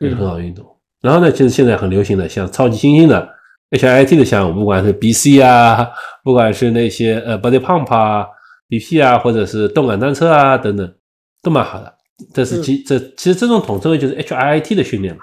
[0.00, 0.66] 也是很好的运动。
[1.00, 3.28] 然后呢，其实现在很流行的像超级猩猩的
[3.70, 5.88] HIT 的项目，不管是 BC 啊，
[6.22, 8.26] 不管是那些呃 Body Pump 啊、
[8.68, 10.94] BP 啊，或者是动感单车啊等等，
[11.42, 11.94] 都蛮好的。
[12.34, 15.22] 这是其这其实这种统称为就是 HIT 的训练嘛，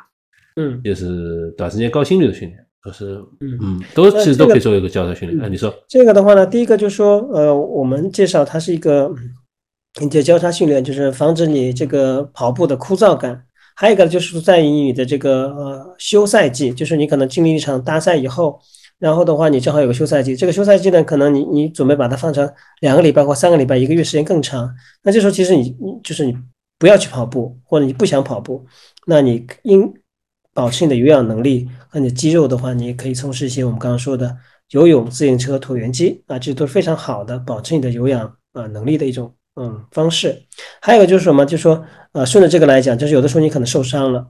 [0.55, 5.39] 嗯，就是短时间高心率的训练，都是嗯嗯，都其实都可以作为一个教材训练。
[5.39, 9.13] 那你说这个的话呢，第一个就是说，呃，我们介绍它是一个
[10.01, 13.43] 你这交叉训练，就是防止你这个跑步的枯燥感。
[13.77, 18.59] 还有一个就是在于你的这个呃休赛季，就是你可能经历一场大赛以后，
[18.99, 22.51] 然后的话你正好有个休赛季，这个休赛季呢，可能你你准备把它放成
[22.81, 24.69] 两个礼拜或三个礼拜、一个月时间更长，
[25.03, 26.35] 那这时候其实你你就是你。
[26.79, 28.63] 不要去跑步，或者你不想跑步，
[29.07, 29.91] 那你应
[30.53, 34.37] 保持你的有氧能力和你的肌肉的话，你也可以从事一些我们刚刚说的
[34.69, 40.43] 游泳、自行车、椭圆机啊，这都是非常好的保持你的有氧啊能力的一种嗯方式。
[40.81, 41.83] 还有就是什么，就是说
[42.13, 44.27] 呃，顺着这个来讲，就是有的时候你可能受伤了，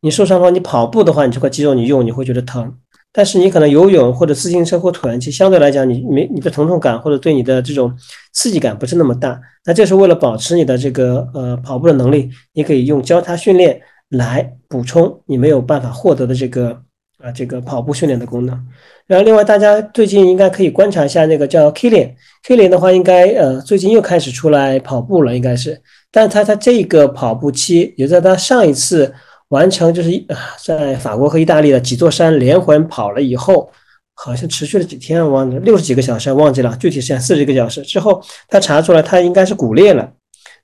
[0.00, 2.76] 你受伤的话，你跑步的话，你这块肌肉你用你会觉得疼。
[3.14, 7.94] 但是你可能游泳或者自行车或椭圆机相对来讲，你没你的疼痛感或者对你的这种
[8.32, 9.38] 刺激感不是那么大。
[9.66, 16.82] 那这是为了保持你的这个呃跑步的能力，你可以用交叉训练来补充你没有办法获得的这个
[17.18, 18.66] 啊这个跑步训练的功能。
[19.06, 25.80] 然后另外大家最近应该可以观察一下那个叫 Kilian，Kilian 的话应该呃最近又开始出来跑步了，应该是，
[26.10, 29.12] 但他他这个跑步期也在他上一次。
[29.48, 30.26] 完成就是一
[30.64, 33.70] 在法国和意大利的几座山连环跑了以后，
[34.14, 40.10] 好像持续了几天，忘了六十几个小时，忘记了具体时间，四十个小时之后，他查出来他应该是骨裂了。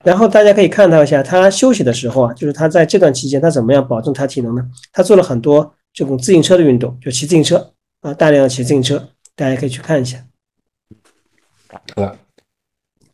[0.03, 4.65] 然后大家可以看到一下他休息的时候啊，就是他在这段期间他怎么样保证他体能呢？
[4.91, 7.71] 他做了很多这种自行车的运动，就骑自行车
[8.01, 10.17] 啊，大量的骑自行车，大家可以去看一下。
[11.69, 12.15] 好了，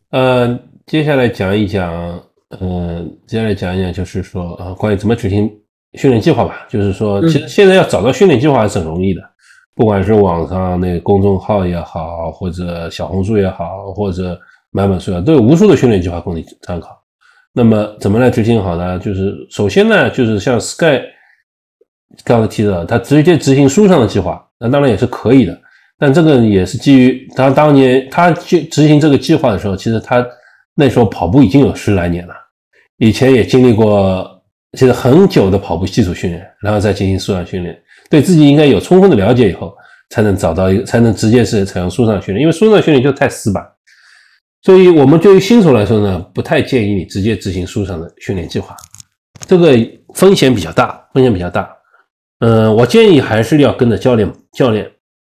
[0.09, 1.91] 呃，接下来讲一讲，
[2.49, 5.51] 呃，接下来讲一讲，就是说呃，关于怎么执行。
[5.97, 9.21] 训练计划吧，就是说，其实现在要找到训练计划还是很容易的，
[9.75, 14.37] 不管是网上那个公众号也好，或者小红书也好，或者
[14.71, 17.01] 买本书啊，都有无数的训练计划供你参考。
[17.53, 18.99] 那么怎么来执行好呢？
[18.99, 21.01] 就是首先呢，就是像 Sky
[22.25, 25.57] 刚才提到，他直接执行书上的计划，那当然也是可以的。
[25.97, 30.25] 但这个也是基于他当年他去执行这个计划的时候，其实他
[30.75, 32.33] 那时候跑步已经有十来年了，
[32.97, 34.31] 以前也经历过。
[34.77, 37.73] 其实很久的跑步基础训练，然后再进行数量训练，
[38.09, 39.73] 对自己应该有充分的了解以后，
[40.09, 42.41] 才能找到一个，才能直接是采用书上训练。
[42.41, 43.65] 因为书上训练就太死板，
[44.63, 48.75] 所以我们对于新手来说呢，不太建议你直接执行书上的训练计划，
[49.47, 49.77] 这个
[50.13, 51.73] 风险比较大，风险比较大。
[52.45, 54.87] 嗯，我建议还是要跟着教练，教练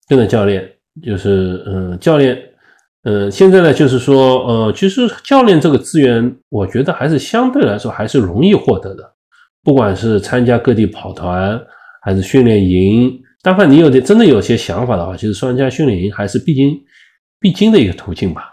[0.09, 0.67] 跟着教练，
[1.05, 2.39] 就是嗯，教练，
[3.03, 9.05] 呃，现在呢，就是说，呃，其实教练这个资源，我觉得还是相对来说还是容易获得的。
[9.63, 11.61] 不管是参加各地跑团
[12.03, 16.75] 还是训练营，但凡你有点真的有些想法的话，其实双加训练营还是必经
[17.39, 18.45] 必经的一个途径吧。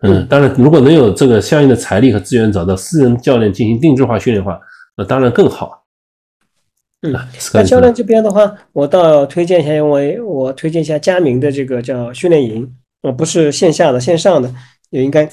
[0.00, 4.58] 嗯，当然，如果能有这个相应的财力和资源，找到私人教练进行定制化训练的话，
[4.96, 5.81] 那当然更好。
[7.02, 7.12] 嗯，
[7.54, 12.68] 那教练这边的话，我倒推荐一下，因为我推荐一下佳明的这个叫训练营，
[13.02, 14.52] 呃，不是线下的，线上的
[14.90, 15.28] 也应该。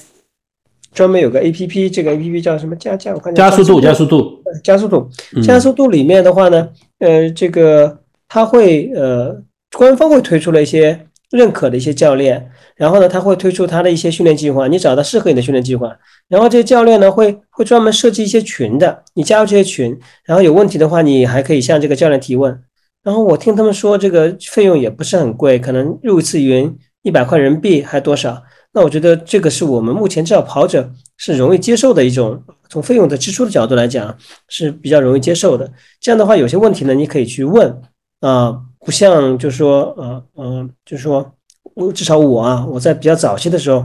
[0.92, 3.14] 专门有个 A P P，这个 A P P 叫什么加加？
[3.14, 5.08] 我看加速度，加速度，加速度，
[5.40, 6.68] 加速度里面的话呢，
[6.98, 7.96] 呃，这个
[8.26, 9.40] 它会呃，
[9.78, 15.96] 官方会推出了一些认可的一些教练，然后呢，他会推出他的一些训练计划，你找到适合你的训练计划，
[16.28, 22.60] 然后这些教练呢会会专门设计一些群的，你加入这些群，然后有问题的话，你还可以向这个教练提问，
[23.02, 28.42] 然后我听他们说这个费用也不是很贵，可能入一次营一百块人民币还多少。
[28.72, 34.16] 那我觉得这个是我们目前至少跑者是容易接受的一种，从费用的支出的角度来讲
[34.48, 35.68] 是比较容易接受的。
[36.00, 37.82] 这样的话，有些问题呢，你可以去问
[38.20, 41.32] 啊，不像就是说，呃呃，就是说，
[41.74, 43.84] 我至少我啊，我在比较早期的时候，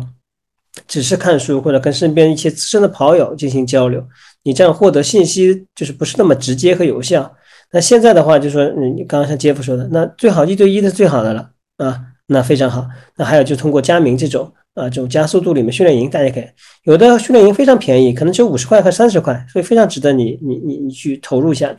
[0.88, 4.04] 只是看书或者跟身边一些资深的跑友进行交流，
[4.44, 7.32] 你这样获得信息就是不是那么直接和有效。
[7.72, 12.88] 那现在的话，就说你刚刚像杰夫说的，那最好一对一的最好的了啊，那非常好。
[13.18, 14.52] 那还有就通过佳明这种。
[14.76, 16.44] 啊，这种加速度里面训练营，大家可以
[16.84, 21.78] 有的训练营非常便宜，可能只有五十块和三十块，所以非常值得你你你你去投入一下的。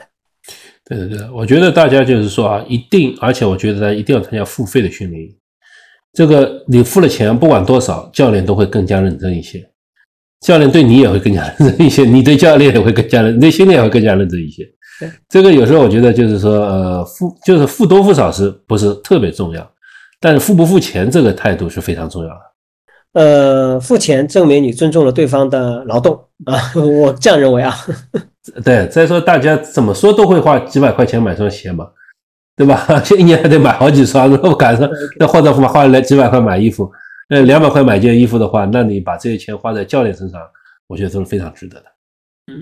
[0.89, 5.29] 对对对，我觉得大家就是说啊，一定，而且我觉得大家一定要参加付费的训练营。
[6.13, 9.69] 这个你付了钱，不管多少，教练都会更加认真一些，
[10.41, 14.65] 教练对你也会更加认真一些，你对教练也会更加认，对训练也会更加认真一些。
[15.29, 19.71] 这个有时候我觉得就是说，呃，付就是付多付少是不是特别重要？
[20.21, 23.21] 但是付不付钱这个态度是非常重要的。
[23.21, 26.15] 呃，付钱证明你尊重了对方的劳动
[26.47, 27.75] 啊，我这样认为啊。
[28.65, 31.89] 对，再说大家怎么说都会花几百块钱买双鞋嘛，
[32.57, 32.87] 对吧？
[33.19, 34.89] 一年还得买好几双，如果赶上
[35.19, 36.91] 那或者花来几百块买衣服，
[37.29, 40.41] 呃，两百块买件衣服的话，那你把这些钱花在教练身上，
[40.87, 41.87] 我觉得都是非常值得的。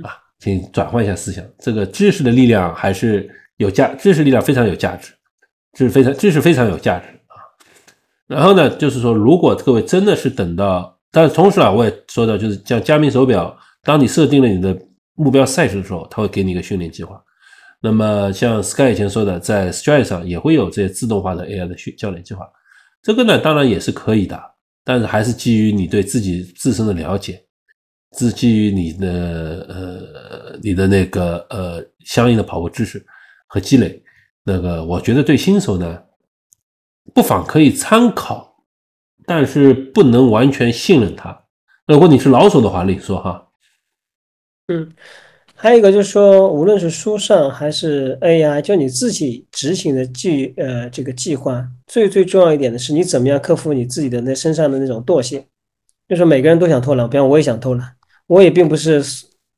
[0.08, 3.28] 啊，请转换一下思想，这个知识的力量还是
[3.58, 5.12] 有价，知识力量非常有价值，
[5.76, 7.36] 知识非常知识非常有价值啊。
[8.26, 14.74] 然后呢，就是说，如果各位真的是等到，但是同时啊，我也说到，就是像佳明手表，当你设定了你的
[15.14, 17.22] 目标赛事的时候，它会给你一个训练计划。
[17.80, 22.48] 那么像 Sky 以前说的，在 Stride 上也会有这些自动化的 AI 的训教练计划。
[23.02, 24.40] 这个呢，当然也是可以的，
[24.84, 27.44] 但是还是基于你对自己自身的了解，
[28.18, 33.04] 是基于你的呃你的那个呃相应的跑步知识
[33.46, 34.02] 和积累。
[34.44, 36.02] 那个我觉得对新手呢。
[37.12, 38.64] 不妨可以参考，
[39.26, 41.38] 但是不能完全信任它。
[41.86, 43.43] 如果你是老手的话，另说哈。
[44.68, 44.90] 嗯，
[45.54, 55.44] 还有一个就是说，无论是书上还是 AI，就你自己执行的计呃这个计划，最最重要一点的是你怎么样克服你自己的那身上的那种惰性。
[56.08, 57.92] 就是每个人都想偷懒，比方我也想偷懒，
[58.26, 59.02] 我也并不是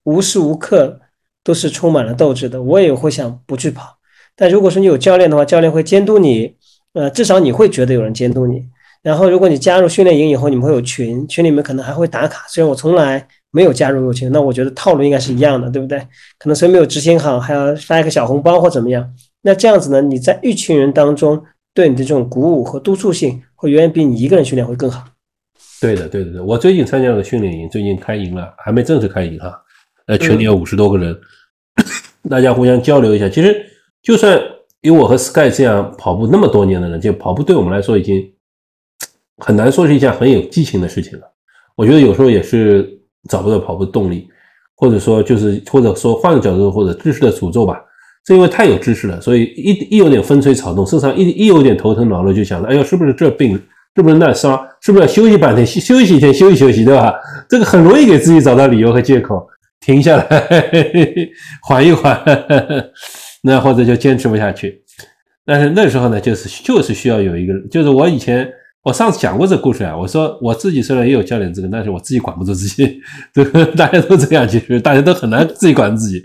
[0.04, 1.00] 无时无刻
[1.42, 3.96] 都是充满了斗志的，我也会想不去跑。
[4.34, 6.54] 但如果说你有教练的话，教练会监督你。
[6.92, 8.66] 呃，至少你会觉得有人监督你。
[9.02, 12.46] 然后，如果你加入训练营以后，你们会有群，群里面可能还会打卡。
[12.48, 15.98] 虽然我从来没有加入过群，那我觉得套路应该是一样的，对不对？
[16.38, 19.02] 可能谁没有执行好，还要发一个小红包或怎么样。
[19.40, 21.42] 那这样子呢，你在一群人当中
[21.72, 25.02] 对你的这种鼓舞和督促性，会远远比你一个人训练会更好。
[25.80, 26.40] 对的，对的，对。
[26.40, 29.58] 我最近参加了训练营，最近开营了，还没正式开营哈。
[30.06, 31.18] 呃，群里有五十多个人，
[32.28, 33.28] 大家互相交流一下。
[33.28, 33.64] 其实
[34.02, 34.38] 就算。
[34.82, 38.22] 因为我和 Sky 这样跑步那么多年的人，就跑步对我们来说已经
[39.38, 41.26] 很难说是一件很有激情的事情了。
[41.74, 42.95] 我觉得有时候也是
[43.28, 44.28] 找不到跑步动力，
[44.74, 47.80] 或者说就是或者说换个角度，或者知识的诅咒吧。
[48.26, 53.54] 是因为太有知识了，所以一一有点风吹草动，身上一一有点头疼脑热，就想着，哎呦，是不是这病，
[53.94, 57.14] 是不是那伤，是不是要休息半天，休息一天，休息休息，对吧？
[57.48, 59.46] 这个很容易给自己找到理由和借口，
[59.80, 60.26] 停下来
[61.62, 62.20] 缓一缓。
[63.42, 64.82] 那或者就坚持不下去，
[65.44, 68.50] 但是那时候呢，就是就是需要有一个，就是我以前
[68.86, 73.00] 我上次讲过这个故事啊，我说我自己虽然也有教练资格，但是我自己管不住自己，
[73.34, 76.22] 对大家都这样，其实大家都很难自己管住自己。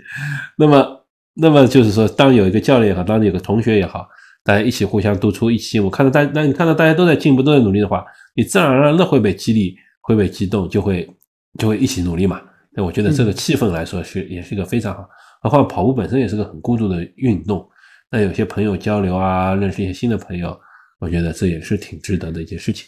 [0.56, 1.04] 那么，
[1.34, 4.06] 那么就是说，当有一个教练也好，当有个同学也好，
[4.44, 8.04] 大家一起互相督促，一起我看到大，那你看到大家都在进步，都在努力的话，
[8.36, 11.10] 你自然而然的会被激励，会被激动，就会
[11.58, 12.40] 就会一起努力嘛。
[12.76, 15.04] 那我觉得这个气氛来说是也是一个非常好。
[15.42, 17.68] 何况跑步本身也是个很孤独的运动，
[18.08, 20.56] 那有些朋友交流啊，认识一些新的朋友，
[21.02, 22.86] 我觉得这也是挺值得的一件事情。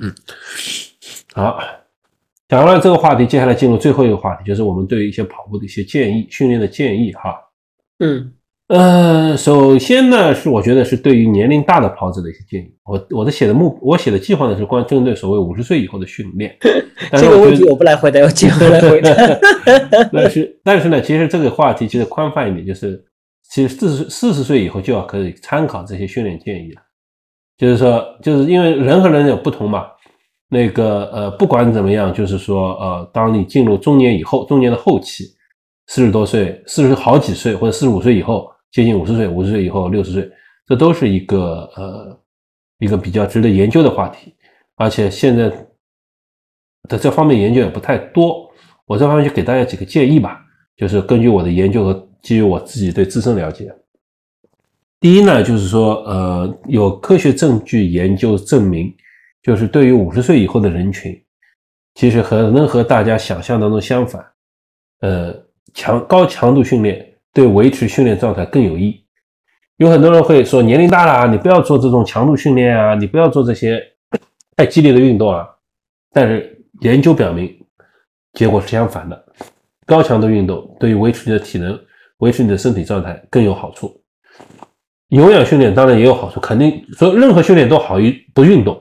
[0.00, 0.14] 嗯，
[1.34, 1.60] 好，
[2.48, 7.34] 讲完了这个话题，接下来进入最后一个话题，就是我们对一些跑步的一些建议、训练的建议哈。
[7.98, 8.32] 嗯。
[8.68, 12.72] 呃，首先呢，是我觉得是对于年龄大的跑者的一些建议。
[12.84, 16.56] 我我的写的目，我写的计划呢是关针对所谓五十岁以后的训练。
[17.18, 19.10] 这个问题我不来回答，我结合来回答。
[20.14, 23.04] 但是但是呢，其实这个话题其实宽泛一点，就是
[23.50, 26.82] 其实四十四十岁以后就要可以参考这些训练建议了。
[27.58, 29.86] 就是说，就是因为人和人有不同嘛。
[30.48, 35.24] 那个呃，不管怎么样，就是说呃，当你进入中年以后，中年的后期，
[35.86, 38.50] 四十多岁，四十好几岁或者四十五岁以后。
[38.72, 40.30] 接近五十岁，五十岁以后六十岁，
[40.64, 42.20] 这都是一个呃
[42.78, 44.32] 一个比较值得研究的话题，
[44.76, 45.48] 而且现在
[46.88, 48.48] 的这方面研究也不太多。
[48.86, 50.40] 我这方面就给大家几个建议吧，
[50.76, 53.74] 就是根据我的研究和基于我自己对自身了解。
[55.00, 58.94] 第一呢，就是说呃有科学证据研究证明，
[59.42, 61.20] 就是对于五十岁以后的人群，
[61.94, 64.24] 其实可能和大家想象当中相反，
[65.00, 65.34] 呃
[65.74, 67.06] 强高强度训练。
[67.32, 69.00] 对维持训练状态更有益。
[69.76, 73.80] 有很多人会说，年龄大了啊，你不要做这种强度训练啊，你不要做这些
[74.56, 75.48] 太激烈的运动啊。
[76.12, 77.56] 但是研究表明，
[78.32, 79.24] 结果是相反的。
[79.86, 81.78] 高强度运动对于维持你的体能、
[82.20, 84.02] 维持你的身体状态更有好处。
[85.08, 88.80] 有氧训练当然也有好处，肯定说任何训练都好于不运动。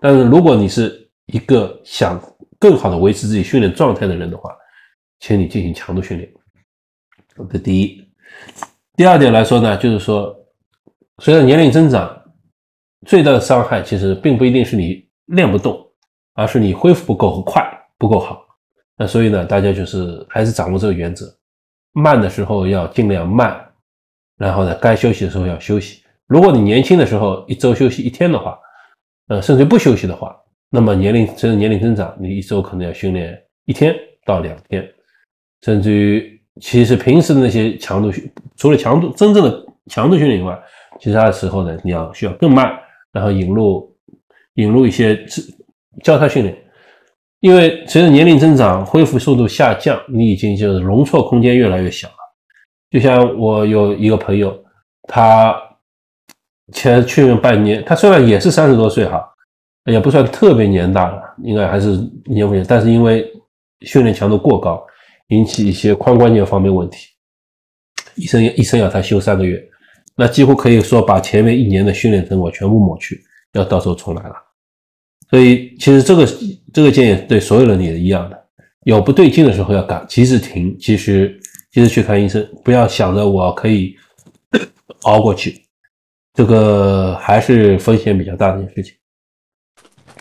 [0.00, 2.20] 但是如果你是一个想
[2.58, 4.50] 更好的维持自己训练状态的人的话，
[5.20, 6.28] 请你进行强度训练。
[7.48, 8.04] 这第一，
[8.96, 10.36] 第二点来说呢，就是说，
[11.18, 12.20] 随着年龄增长，
[13.06, 15.80] 最大的伤害其实并不一定是你练不动，
[16.34, 17.64] 而是你恢复不够快，
[17.98, 18.44] 不够好。
[18.96, 21.26] 那所以呢，大家就是还是掌握这个原则，
[21.92, 23.60] 慢的时候要尽量慢，
[24.36, 26.02] 然后呢，该休息的时候要休息。
[26.26, 28.58] 如果你年轻的时候一周休息一天的话，
[29.28, 30.34] 呃，甚至不休息的话，
[30.70, 34.88] 那么年龄随着年龄增长，你一周可能要训练一天到两天，
[35.62, 40.58] 甚至于其实平时的那些强度训，除了强度真正的强度训练以外，
[41.00, 42.78] 其他的时候呢，你要需要更慢，
[43.12, 43.94] 然后引入
[44.54, 45.24] 引入一些
[46.02, 46.56] 交叉训练，
[47.42, 52.14] 因为随着年龄增长，恢复速度下降，你已经就是容错空间越来越小了。
[52.88, 54.56] 就像我有一个朋友，
[55.08, 55.52] 他
[56.72, 59.28] 前去年半年，他虽然也是三十多岁哈，
[59.86, 63.28] 也不算特别年大了，应该还是年轻，但是因为
[63.80, 64.80] 训练强度过高，
[65.30, 67.08] 引起一些髋关节方面问题，
[68.14, 69.60] 医生医生要他休三个月，
[70.14, 73.20] 那几乎可以说把前面一年的训练成果全部抹去，
[73.54, 74.36] 要到时候重来了。
[75.32, 76.28] 所以其实这个
[76.74, 78.38] 这个建议对所有人也是一样的，
[78.84, 81.40] 有不对劲的时候要赶，及时停，及时
[81.72, 83.96] 及时去看医生，不要想着我可以
[85.04, 85.62] 熬过去，
[86.34, 88.94] 这个还是风险比较大的一件事情。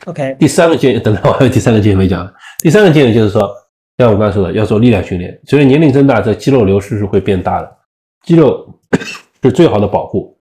[0.06, 2.34] OK，第三个建议， 等等，我还有第三个建议没讲。
[2.60, 3.42] 第三个建议就是说，
[3.98, 5.38] 像我刚才说的，要做力量训练。
[5.44, 7.70] 随着年龄增大，这肌肉流失是会变大的，
[8.24, 8.66] 肌肉
[9.44, 10.40] 是最好的保护，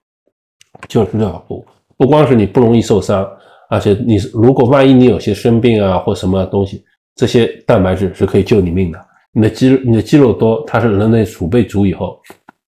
[0.87, 1.67] 就是最好保护，
[1.97, 3.29] 不光是你不容易受伤。
[3.71, 8.99] 而且你如果万一你有些生病啊或什么东西，这些蛋白质是可以救你命的。
[9.33, 12.21] 你的肌肉你的肌肉多，它是人类储备足以后，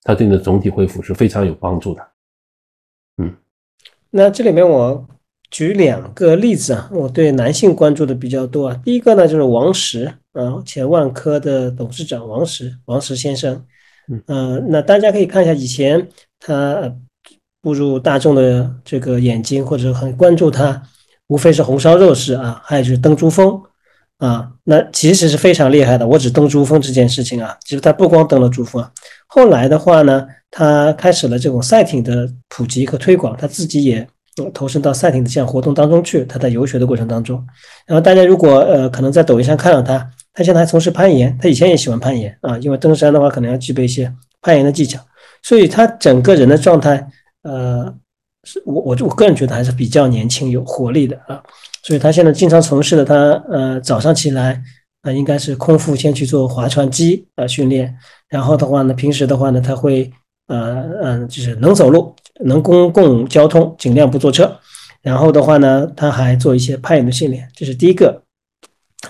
[0.04, 2.02] 它对你的总体恢复是非常有帮助的。
[3.20, 3.34] 嗯，
[4.10, 5.04] 那这里面我
[5.50, 8.80] 举两个例子啊，我对男性关注的比较多啊。
[8.84, 13.60] 第一个呢就是王石啊，前万科的董事长王石，王石先生。
[14.26, 16.94] 嗯，那大家可以看一下以前他
[17.62, 20.82] 步入大众的这个眼睛，或者很关注他。
[21.28, 23.58] 无非是红烧肉丝啊，还有就是登珠峰
[24.18, 26.06] 啊，那其实是非常厉害的。
[26.06, 28.86] 我只登珠峰这件事情啊，其实他不光登了珠峰，
[29.26, 34.06] 后来的话呢，他开始了这种赛艇的普及和推广，他自己也
[34.52, 36.22] 投身到赛艇的这样活动当中去。
[36.26, 37.42] 他在游学的过程当中，
[37.86, 45.00] 然后大家如果呃可能在抖音上看到他，他现在还从事攀岩，他以前也喜欢攀岩啊，因为登山的话可能要具备一些攀岩的技巧，
[45.42, 47.08] 所以他整个人的状态
[47.42, 47.94] 呃。
[48.44, 51.40] 是我我就我个人觉得还是比较年轻有活力的啊，
[51.84, 53.14] 所以他现在经常从事的他
[53.48, 54.60] 呃早上起来
[55.02, 57.96] 啊应该是空腹先去做划船机啊训练，
[58.28, 60.10] 然后的话呢平时的话呢他会
[60.48, 64.58] 呃嗯就是能走路能公共交通尽量不坐车，
[65.02, 68.20] 然后的话呢他还做一些攀岩的训练，这是第一个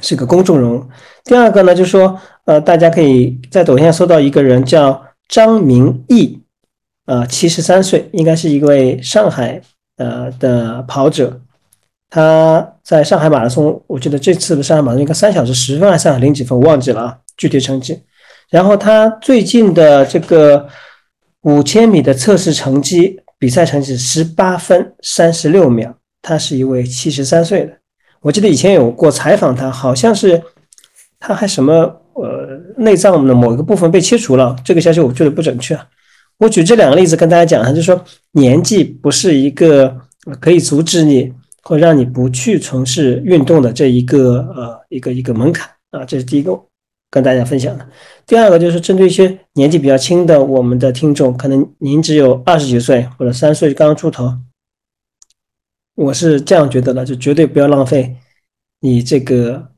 [0.03, 0.85] 是个公众人物。
[1.25, 6.42] 第二个呢就是说呃大家可以在抖音上搜到一个人叫张明义。
[7.07, 9.61] 呃，七十三岁，应该是一位上海
[9.97, 11.41] 呃的跑者。
[12.09, 17.99] 他在上海马拉松，我记得这次的上海马拉松应该三小时十分还是三零几分，我忘记了啊，具体成绩。
[18.51, 20.69] 然后他最近的这个
[21.41, 25.95] 五千米的测试成绩，比赛成绩十八分三十六秒。
[26.21, 27.73] 他是一位七十三岁的，
[28.21, 30.41] 我记得以前有过采访他，好像是
[31.19, 31.73] 他还什么
[32.13, 35.77] 呃内脏的某一个部分被切除了，这个消息我觉得不准确。
[36.43, 39.97] 我举这两个例子跟大家讲哈，就是说年纪不是一个
[40.41, 41.33] 可以阻止你
[41.63, 46.61] 或让你不去从事运动的这一个呃一个一个门槛啊，这是第一个
[47.13, 47.89] 跟大家分享的。
[48.27, 54.37] 第二个就是针对一些年纪比较轻的我们的听众，可能您只有二十几岁或者三十岁刚刚出头，
[55.95, 58.17] 我是这样觉得的，就绝对不要浪费
[58.81, 59.72] 你这个。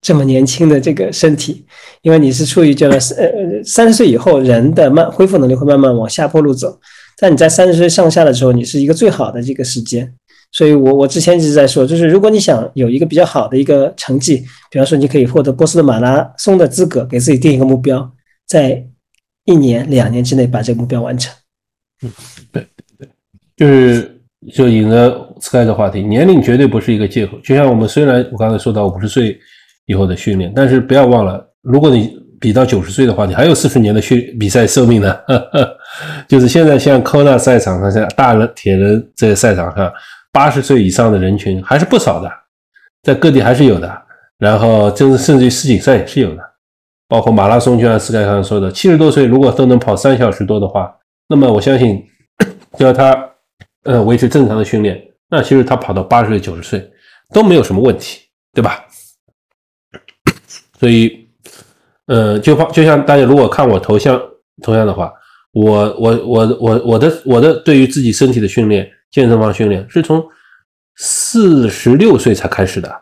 [0.00, 1.66] 这么年轻的这个身体，
[2.02, 6.78] 因为你是处于这个呃三十岁以后，人的慢恢复能力会慢慢往下坡路走。
[7.18, 10.14] 但你在三十岁上下的时候，你是一个最好的这个时间。
[10.52, 14.36] 所以我我之前一直在说，就是如果你想有一个比较好的一个成绩，
[14.70, 18.08] 比方说你可以获得波士顿马拉松的资格，给自己定一个目标，
[18.46, 18.86] 在
[19.46, 21.34] 一年两年之内把这个目标完成。
[22.02, 22.12] 嗯，
[22.52, 22.64] 对
[22.96, 23.08] 对，
[23.56, 24.20] 就是
[24.54, 27.36] 就引着 Sky 的话题，年龄绝对不是一个借口。
[27.42, 29.36] 就像我们虽然我刚才说到五十岁。
[29.88, 35.16] 以后的训练，但是不要忘了，如果你比到九十岁的话，你还有四十年的训比赛寿命呢。
[36.28, 39.92] 就是现在像科纳赛场上，像大人铁人这赛场上，
[40.30, 42.30] 八十岁以上的人群还是不少的，
[43.02, 44.02] 在各地还是有的。
[44.38, 46.42] 然后，甚至甚至于世锦赛也是有的，
[47.08, 50.94] 包括马拉松，就像斯凯刚才说的，七十多岁如果都能跑三小时多的话，
[51.28, 52.04] 那么我相信，
[52.76, 53.18] 只要他
[53.82, 54.96] 呃维持正常的训练，
[55.28, 56.88] 那其实他跑到八十岁、九十岁
[57.32, 58.20] 都没有什么问题，
[58.52, 58.84] 对吧？
[60.78, 61.26] 所以，
[62.06, 64.20] 呃，就就像大家如果看我头像
[64.62, 65.12] 头像的话，
[65.52, 70.24] 我我我我我的我的对于自己身体的训练，健身房训练是从
[70.96, 72.92] 四十六岁才开始的，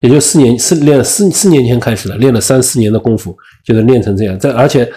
[0.00, 4.38] 也就四年四练四四年前开始的，练了三四年的功夫，就能练成这样。
[4.38, 4.90] 在而且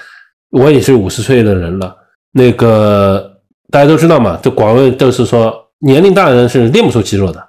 [0.49, 1.95] 我也是五十岁的人了，
[2.32, 7.47] 那个大家都知道嘛，这广问都是说年龄大的人是练不出肌肉的。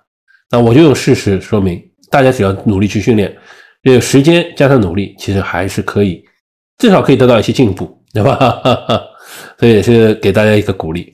[0.50, 3.36] 那我就用事实说明，大家只要努力去训练，
[3.88, 6.22] 这个时间加上努力，其实还是可以，
[6.76, 8.36] 至少可以得到一些进步，对吧？
[9.58, 11.10] 所以也是给大家一个鼓励。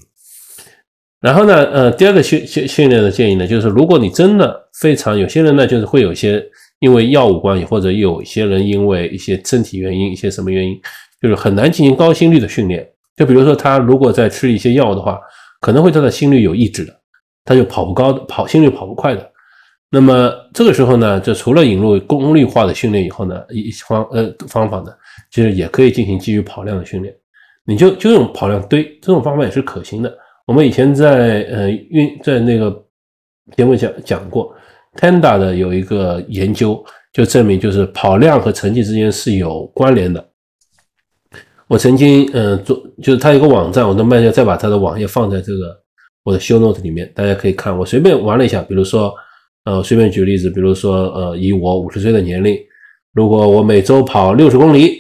[1.21, 6.45] 然后呢，呃，第二个训训训练的建议呢，就是如果你真的非常，有些人呢，就是会有些
[6.81, 10.77] 因为药物关系，或者有些人因为一些身体原因、一些什么原因，
[11.23, 12.85] 就是很难进行高心率的训练。
[13.17, 15.21] 就比如说他如果在吃一些药的话，
[15.61, 16.93] 可能会对他心率有抑制的，
[17.45, 19.31] 他就跑不高的，跑心率跑不快的。
[19.95, 24.87] 那么这个时候呢，就除了引入功率化的训练以后呢，一方呃方法呢，
[25.31, 27.15] 其实也可以进行基于跑量的训练。
[27.65, 30.13] 你就就用跑量堆这种方法也是可行的。
[30.47, 32.77] 我们以前在呃运在那个
[33.57, 34.53] 节目讲讲过
[34.97, 40.29] ，Tanda 的有一个研究就证明，就是跑量和成绩之间是有关联的。
[41.69, 45.81] 我曾经嗯做，就是他有个网站，我都慢下再把他的网页放在这个
[46.25, 47.79] 我的 show note 里面，大家可以看。
[47.79, 49.15] 我随便玩了一下，比如说
[49.65, 52.57] 呃随便举个例子，比如说呃以我五十岁的年龄，
[53.13, 54.99] 如果我每周跑六十公里，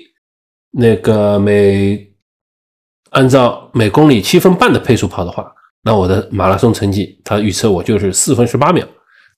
[0.70, 2.10] 那个每
[3.10, 5.52] 按照每公里七分半的配速跑的话，
[5.82, 8.86] 那我的马拉松成绩，他预测我就是四分十八秒，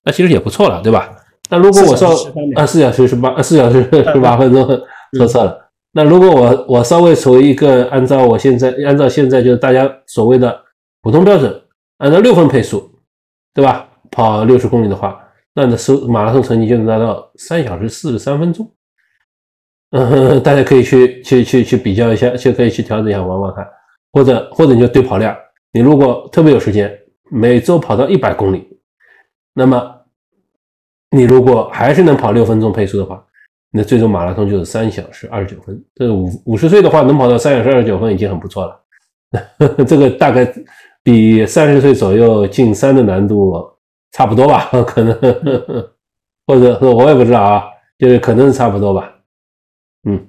[0.04, 1.10] 那其实也不错了，对吧？
[1.50, 2.10] 那如果我稍
[2.56, 4.66] 啊四小时十八四小时十八分钟
[5.16, 5.56] 说错了，
[5.92, 10.60] 那如果我我稍微从一个按照我现在按照现在就是大家所谓的
[11.02, 11.62] 普通标准，
[11.98, 12.90] 按照六分配速，
[13.54, 13.88] 对吧？
[14.16, 15.20] 跑六十公里的话，
[15.54, 18.66] 那你的收马拉松成绩就能达到三小时四十三分钟。
[19.90, 23.68] 嗯， 大家可以去去去去比较一下，就可以去调整一下玩玩看，
[24.14, 25.36] 或者或者你就对跑量，
[25.70, 26.90] 你如果特别有时间，
[27.30, 28.66] 每周跑到一百公里，
[29.52, 29.94] 那么
[31.10, 33.22] 你如果还是能跑六分钟配速的话，
[33.70, 35.84] 那最终马拉松就是三小时二十九分。
[35.94, 38.80] 这五五十岁的话能跑到三小时二十九分已经很不错了，
[39.86, 40.50] 这个大概
[41.02, 43.75] 比三十岁左右进三的难度
[44.16, 44.70] 差不多吧？
[44.88, 45.14] 可能，
[46.46, 47.64] 或者我也不知道啊，
[47.98, 49.14] 就是可能是差不多吧。
[50.04, 50.26] 嗯，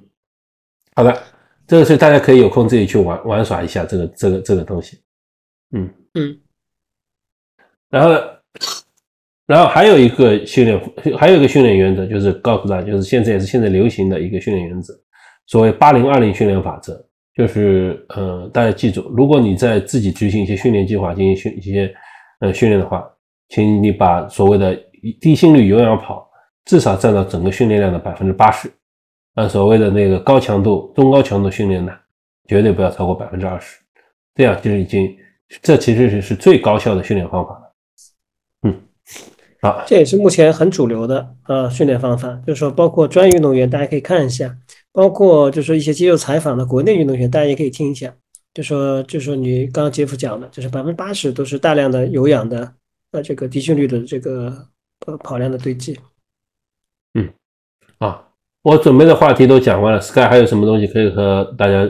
[0.93, 1.23] 好的，
[1.65, 4.99] 这个是大家可以有空自己去玩玩耍一下这个这个这个东西。
[5.71, 6.37] 嗯嗯，
[7.89, 8.21] 然后
[9.45, 14.93] 然后还有一个训练，还有一个训练原则，就是告诉大家，就是现在也是现在流行的一个训练原则，
[15.45, 17.01] 所谓八零二零训练法则，
[17.33, 21.95] 就是呃，大家记住，如果你在自己执行一些训练计划，进行训一些
[22.41, 23.09] 呃训练的话，
[23.49, 24.75] 请你把所谓的
[25.21, 26.29] 低心率有氧跑
[26.65, 28.71] 至少占到整个训练量的百分之八十。
[29.35, 31.93] 按所谓的那个高强度、中高强度训练呢，
[32.47, 33.77] 绝对不要超过百分之二十，
[34.33, 35.15] 这样就是已经，
[35.61, 37.73] 这其实是是最高效的训练方法了。
[38.63, 38.81] 嗯，
[39.61, 44.57] 好，这也是目前很主流的呃训练方法，就是说包括专业运动员，大家可以看一下，
[44.91, 48.11] 包括就是一些接受采访的国内运动员，大家也可以听一下，
[48.55, 52.73] 就说就说你刚刚杰夫讲的，就是百分之八十都是大量的有氧的
[53.17, 54.53] 呃这个低心率的这个
[55.05, 55.99] 呃跑量的堆积。
[57.13, 57.29] 嗯，
[57.99, 58.23] 啊。
[58.63, 61.89] 我准备的话题都讲完了，Sky 还有什么东西可以和大家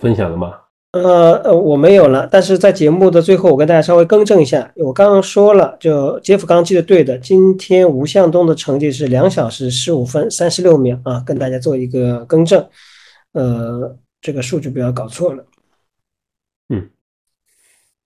[0.00, 0.54] 分享的吗？
[0.92, 2.26] 呃呃，我没有了。
[2.30, 12.66] 但是在节目的最后，我跟大家稍微更正一下，我刚刚说了，就杰夫刚记得对的，今天吴向东的成绩是两小时十五分三十六秒啊，跟大家做一个更正，
[13.32, 15.44] 呃，这个数据不要搞错了。
[16.70, 16.88] 嗯，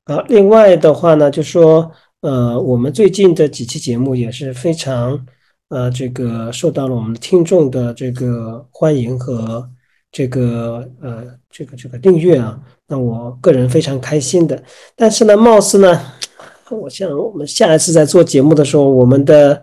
[0.07, 5.27] 好，另外的话呢，就说呃，我们最近的几期节目也是非常。
[5.71, 9.69] 呃，这个受到了我们听众的这个欢迎和
[10.11, 14.62] 这个呃这个这个订阅啊，那我个人非常开心的。
[14.97, 16.01] 但是呢，貌似呢，
[16.71, 19.62] 我想我们下一次在做节目的时候，我们的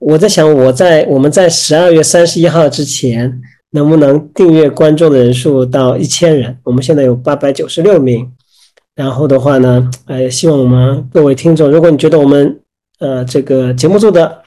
[0.00, 3.42] 我在想，我在我们在十二月三十一号之前，
[3.72, 6.56] 能不能订阅观众的人数到一千人？
[6.64, 8.32] 我们现在有八百九十六名。
[8.94, 12.60] 然后的话呢，呃，希望我们各位听众，如果你觉得我们
[13.00, 14.42] 呃这个节目做的，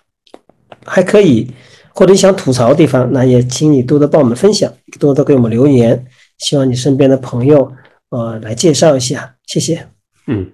[0.86, 1.52] 还可以，
[1.94, 4.72] 或者你想吐槽的地方，那也请你多多帮我们分享，
[5.02, 6.06] 多多给我们留言。
[6.38, 7.70] 希望你身边的朋友，
[8.10, 9.86] 呃，来介绍一下，谢谢。
[10.28, 10.48] 嗯，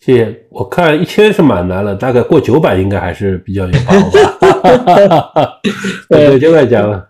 [0.00, 0.44] 谢谢。
[0.50, 4.10] 我看一千是蛮难了，大概过九百应该还是比较有把握
[5.08, 5.60] 吧。
[6.10, 7.02] 对，九百讲了。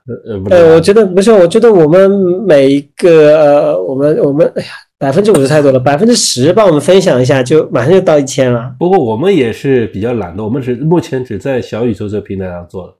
[0.50, 2.08] 呃，我觉得不是，我觉得我们
[2.46, 4.68] 每一个，呃，我们我们，哎呀。
[5.04, 8.74] 百分之五十太多了，百分之十帮我们分享一下，就马上就到一千了。
[8.78, 12.90] 不过我们也是比较懒的，我们只目前只在小宇宙这个平台上做。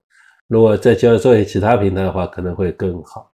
[0.49, 3.33] 如果再交做其他平台的话，可能会更好。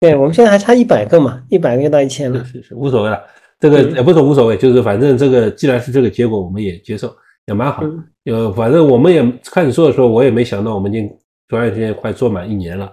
[0.00, 2.44] 对，我们现在还差一百个嘛，一百个就到一千了。
[2.44, 3.18] 是是，无所谓了，
[3.58, 7.10] 这个也不是无所谓，就是反正这个既然是这个结果，我们也接受，
[7.46, 7.82] 也蛮好。
[8.26, 11.08] 呃，反正我们也开始做的时候，我也没想到我们已经
[11.48, 12.92] 转眼之间快做满一年了。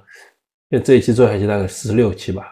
[0.70, 2.43] 因为这一期做下去大概四十六期吧，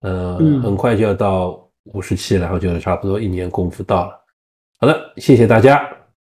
[0.00, 1.69] 呃，很快就要到。
[1.92, 4.24] 五十期，然后就差不多一年功夫到了。
[4.78, 5.88] 好的，谢谢大家。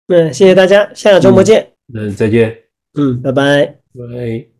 [0.07, 1.71] 嗯，谢谢大家，下个周末见。
[1.93, 2.57] 嗯，再见。
[2.97, 3.65] 嗯，拜拜。
[3.65, 4.58] 拜。